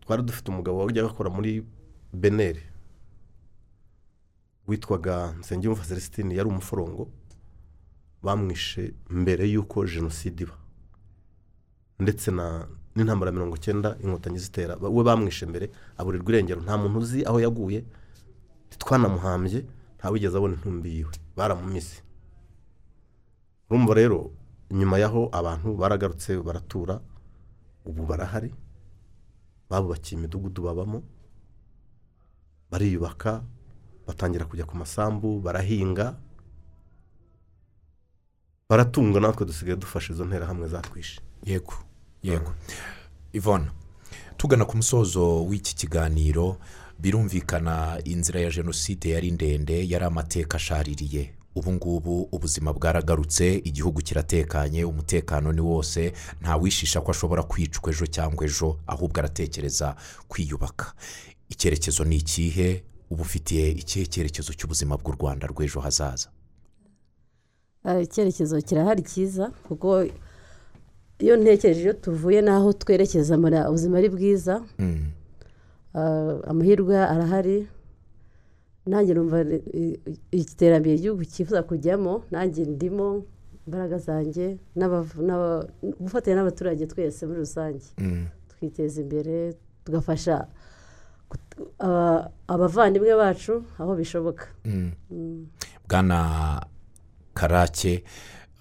[0.02, 1.64] twari dufite umugabo wajyaga akora muri
[2.14, 2.64] beneri
[4.68, 7.08] witwaga nsengiyumva celestine yari umuforongo
[8.24, 10.56] bamwishe mbere y'uko jenoside iba.
[12.00, 16.62] Ndetse na n'intambara mirongo icyenda inkotanyi zitera we bamwishe mbere aburirwa irengero.
[16.62, 17.84] Nta muntu uzi aho yaguye
[18.68, 19.66] ntitwanamuhambye.
[19.98, 21.98] Ntawigeze abona intumbi yiwe baramumize
[23.70, 24.32] urumva rero
[24.72, 27.02] nyuma y'aho abantu baragarutse baratura
[27.86, 28.52] ubu barahari
[29.70, 31.04] babubakiye imidugudu babamo
[32.72, 33.44] bariyubaka
[34.08, 36.16] batangira kujya ku masambu barahinga
[38.70, 41.22] baratunga natwe dusigaye dufashe izo nterahamwe zatwishe.
[41.44, 41.74] Yego
[42.24, 42.52] yego.
[43.34, 43.72] Ivona
[44.38, 46.58] tugana ku musozo w'iki kiganiro
[47.00, 51.34] birumvikana inzira ya jenoside yari ndende yari amateka ashaririye.
[51.56, 58.46] Ubu ngubu ubuzima bwaragarutse igihugu kiratekanye umutekano ni wose ntawishisha ko ashobora kwicwa ejo cyangwa
[58.46, 59.96] ejo ahubwo aratekereza
[60.28, 60.94] kwiyubaka.
[61.50, 62.84] Icyerekezo ni ikihe?
[63.10, 66.30] Uba ufitiye ikihe cyerekezo cy'ubuzima bw'u rwanda rw'ejo hazaza?
[67.84, 70.06] Ah, icyerekezo kirahari cyiza kuko
[71.20, 74.62] iyo ntekereje iyo tuvuye n'aho twerekeza muri ubuzima ari bwiza.
[74.80, 74.84] Ah,
[75.94, 77.68] amahirwe arahari.
[78.86, 79.44] Nanjye numva
[80.32, 83.24] iterambere igihugu cyifuza kujyamo nanjye ndimo
[83.68, 84.58] imbaraga zanjye
[86.00, 87.86] gufatanya n'abaturage twese muri rusange.
[88.50, 90.48] Twiteza imbere tugafasha
[91.80, 94.48] aba- abavandimwe bacu aho bishoboka.
[95.90, 96.62] Bwana
[97.34, 98.04] karake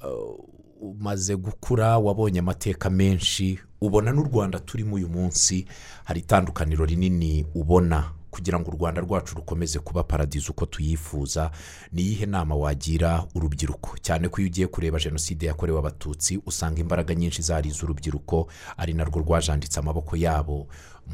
[0.02, 0.44] uh,
[0.80, 5.66] umaze gukura wabonye amateka menshi ubona n'u rwanda turimo uyu munsi
[6.04, 11.50] hari itandukaniro rinini ubona kugira ngo u rwanda rwacu rukomeze kuba paradizo uko tuyifuza
[11.92, 13.96] ni iyihe nama wagira urubyiruko?
[14.02, 19.20] Cyane ko iyo ugiye kureba jenoside yakorewe abatutsi usanga imbaraga nyinshi zari iz'urubyiruko ari narwo
[19.20, 20.66] rwajanditse amaboko yabo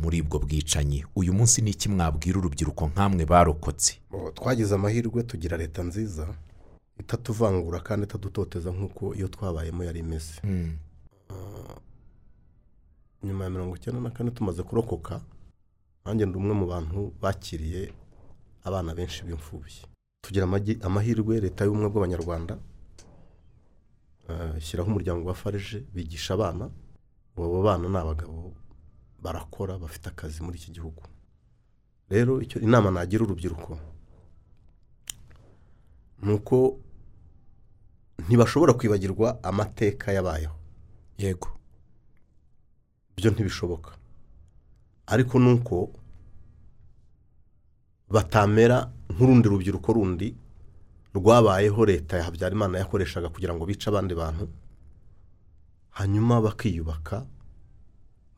[0.02, 1.04] muri ubwo bwicanyi.
[1.16, 3.94] Uyu munsi ni iki mwabwira urubyiruko nk'amwe barokotse?
[4.34, 6.26] Twagize amahirwe tugira leta nziza
[7.00, 10.32] itatuvangura kandi itadutoteza nk'uko iyo twabayemo yari imeze.
[10.44, 10.91] Ah,
[13.22, 15.20] nyuma ya mirongo icyenda na kane tumaze kurokoka
[16.04, 17.92] nanjye ndi umwe mu bantu bakiriye
[18.64, 19.82] abana benshi b'imfubyi
[20.22, 20.44] tugira
[20.86, 22.54] amahirwe leta y'ubumwe bw'abanyarwanda
[24.28, 26.64] ah, ishyiraho umuryango wa farije bigisha abana
[27.36, 28.52] abo bana ni abagabo
[29.22, 31.02] barakora bafite akazi muri iki gihugu.
[32.10, 33.78] Rero icyo inama nagira urubyiruko
[36.22, 36.78] ni uko
[38.26, 40.54] ntibashobora kwibagirwa amateka yabayeho.
[41.18, 41.48] Yego.
[43.22, 43.90] Byo ntibishoboka
[45.06, 45.76] ariko ni uko
[48.10, 50.34] batamera nk'urundi rubyiruko rundi
[51.14, 54.48] rwabayeho leta ya habyarimana yakoreshaga kugira ngo bice abandi bantu
[55.90, 57.26] hanyuma bakiyubaka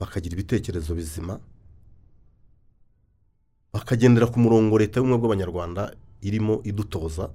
[0.01, 1.41] bakagira ibitekerezo bizima
[3.73, 7.31] bakagendera ku murongo leta y'ubumwe bw'abanyarwanda irimo idutoza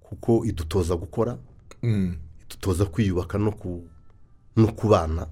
[0.00, 1.38] kuko idutoza gukora
[1.82, 2.14] Mm.
[2.46, 3.38] idutoza kwiyubaka
[4.56, 5.26] no kubana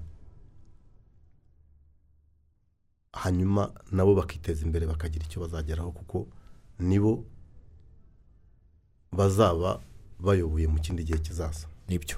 [3.13, 6.27] hanyuma nabo bakiteza imbere bakagira icyo bazageraho kuko
[6.79, 7.25] nibo
[9.11, 9.81] bazaba
[10.19, 11.67] bayoboye mu kindi gihe kizaza.
[11.87, 12.17] Nibyo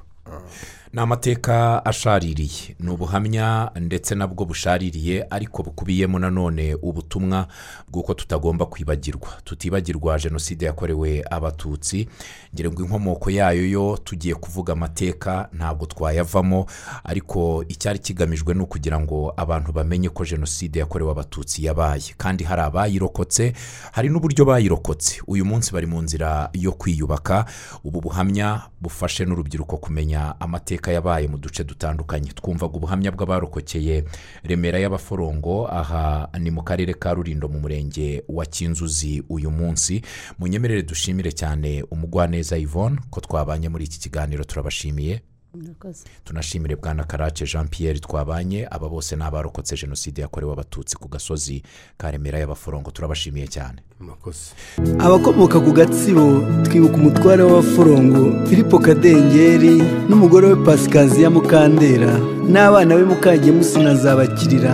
[0.93, 2.76] ni amateka ashaririye.
[2.80, 7.47] Ni ubuhamya ndetse nabwo bushaririye ariko bukubiyemo nanone ubutumwa
[7.88, 9.30] bw'uko tutagomba kwibagirwa.
[9.43, 12.09] Tutibagirwa jenoside yakorewe abatutsi.
[12.53, 16.65] Ngira ngo inkomoko yayo yo tugiye kuvuga amateka ntabwo twayavamo
[17.03, 22.13] ariko icyari kigamijwe ni ukugira ngo abantu bamenye ko jenoside yakorewe abatutsi yabaye.
[22.17, 23.53] Kandi hari abayirokotse
[23.91, 25.21] hari n'uburyo bayirokotse.
[25.28, 27.45] Uyu munsi bari mu nzira yo kwiyubaka.
[27.84, 32.32] Ubu buhamya bufashe n'urubyiruko kumenya amateka yabaye mu duce dutandukanye.
[32.34, 34.03] Twumvaga ubuhamya bw'abarokokeye
[34.43, 40.01] remera y'abaforongo aha ni mu karere ka rurindo mu murenge wa kinzuzi uyu munsi.
[40.39, 45.22] Munyemerere dushimire cyane umugwaneza yvonne ko twabanye muri iki kiganiro turabashimiye.
[46.24, 51.64] Tunashimire bwana karace jean pierre twabanye aba bose ni abarokotse jenoside yakorewe abatutsi ku gasozi
[51.97, 52.91] ka remera y'abaforongo.
[52.91, 53.78] Turabashimiye cyane.
[54.99, 59.78] Abakomoka ku gatsibo twibuka umutware w'abaforongo filipo kadengeri
[60.10, 62.18] n'umugore we pasikaziya mukandera
[62.49, 64.74] n'abana be mukagemusi na zabakirira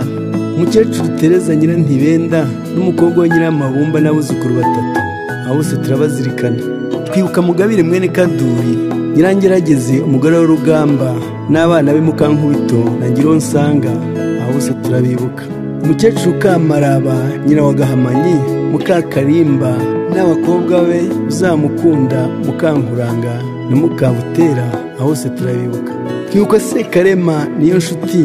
[0.56, 5.00] umukecuru tereza nyirantibenda n'umukobwa we nyiramabumba n'abuzukuru batatu.
[5.46, 6.62] Abo bose turabazirikana.
[7.06, 8.74] Twibuka mugabire mwene kaduri
[9.14, 11.10] nyirangerageze umugore w'urugamba
[11.52, 13.06] n'abana be mukankubito na
[13.40, 13.92] nsanga
[14.40, 15.44] abo bose turabibuka.
[15.82, 18.36] Umukecuru kamaraba nyina wa gahamanyi
[18.72, 19.72] mukakarimba
[20.14, 23.34] n'abakobwa be uzamukunda mukankuranga
[23.68, 24.66] na mukabutera
[24.98, 25.92] aho hose turabibuka.
[26.28, 28.24] Twibuka sekarema niyo nshuti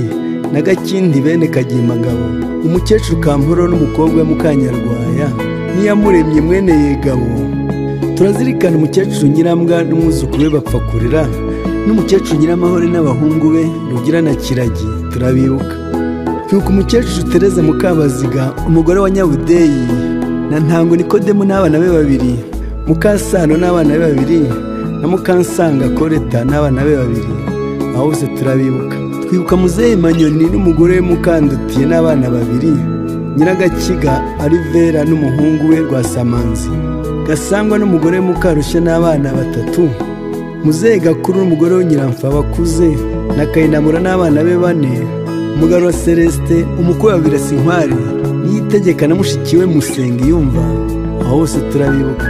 [0.54, 2.26] na gakindi bene kagimagabo
[2.66, 5.28] umukecuru kamporo n'umukobwa we mukanyarwaya
[5.74, 7.55] n'iyamuremye mwene yegabo.
[8.18, 11.22] Turazirikana umukecuru nyirambwa n'umwuzukuru we bapfa kurera
[11.88, 15.76] n'umukecuru nyiramahore n'abahungu be rugira na kiragi turabibuka
[16.47, 19.84] twibuka umukecuru tereza mukabaziga umugore wa nyabudeyi
[20.49, 22.34] na ntango nikodemu n'abana be babiri
[22.88, 24.39] mukasano n'abana be babiri
[25.01, 27.34] na mukansanga koreta n'abana be babiri.
[27.95, 28.95] Aho bose turabibuka.
[29.28, 32.72] Twibuka muzehe manyoni n'umugore we mukandutiye n'abana babiri
[33.38, 34.13] nyiragakiga
[34.43, 36.72] arivera n'umuhungu we rwasamanzi.
[37.28, 39.84] Gasangwa n'umugore we mukarushya n'abana batatu
[40.63, 42.88] muzehe gakuru n'umugore we nyiramfa bakuze
[43.38, 44.93] na kayinamura n'abana be bane
[45.55, 47.95] umugabo wa celestin umukwe wa birasa inkwari
[48.45, 50.63] niyitegeka na mushiki we musenga yumva
[51.21, 52.28] aho bose turabibuka.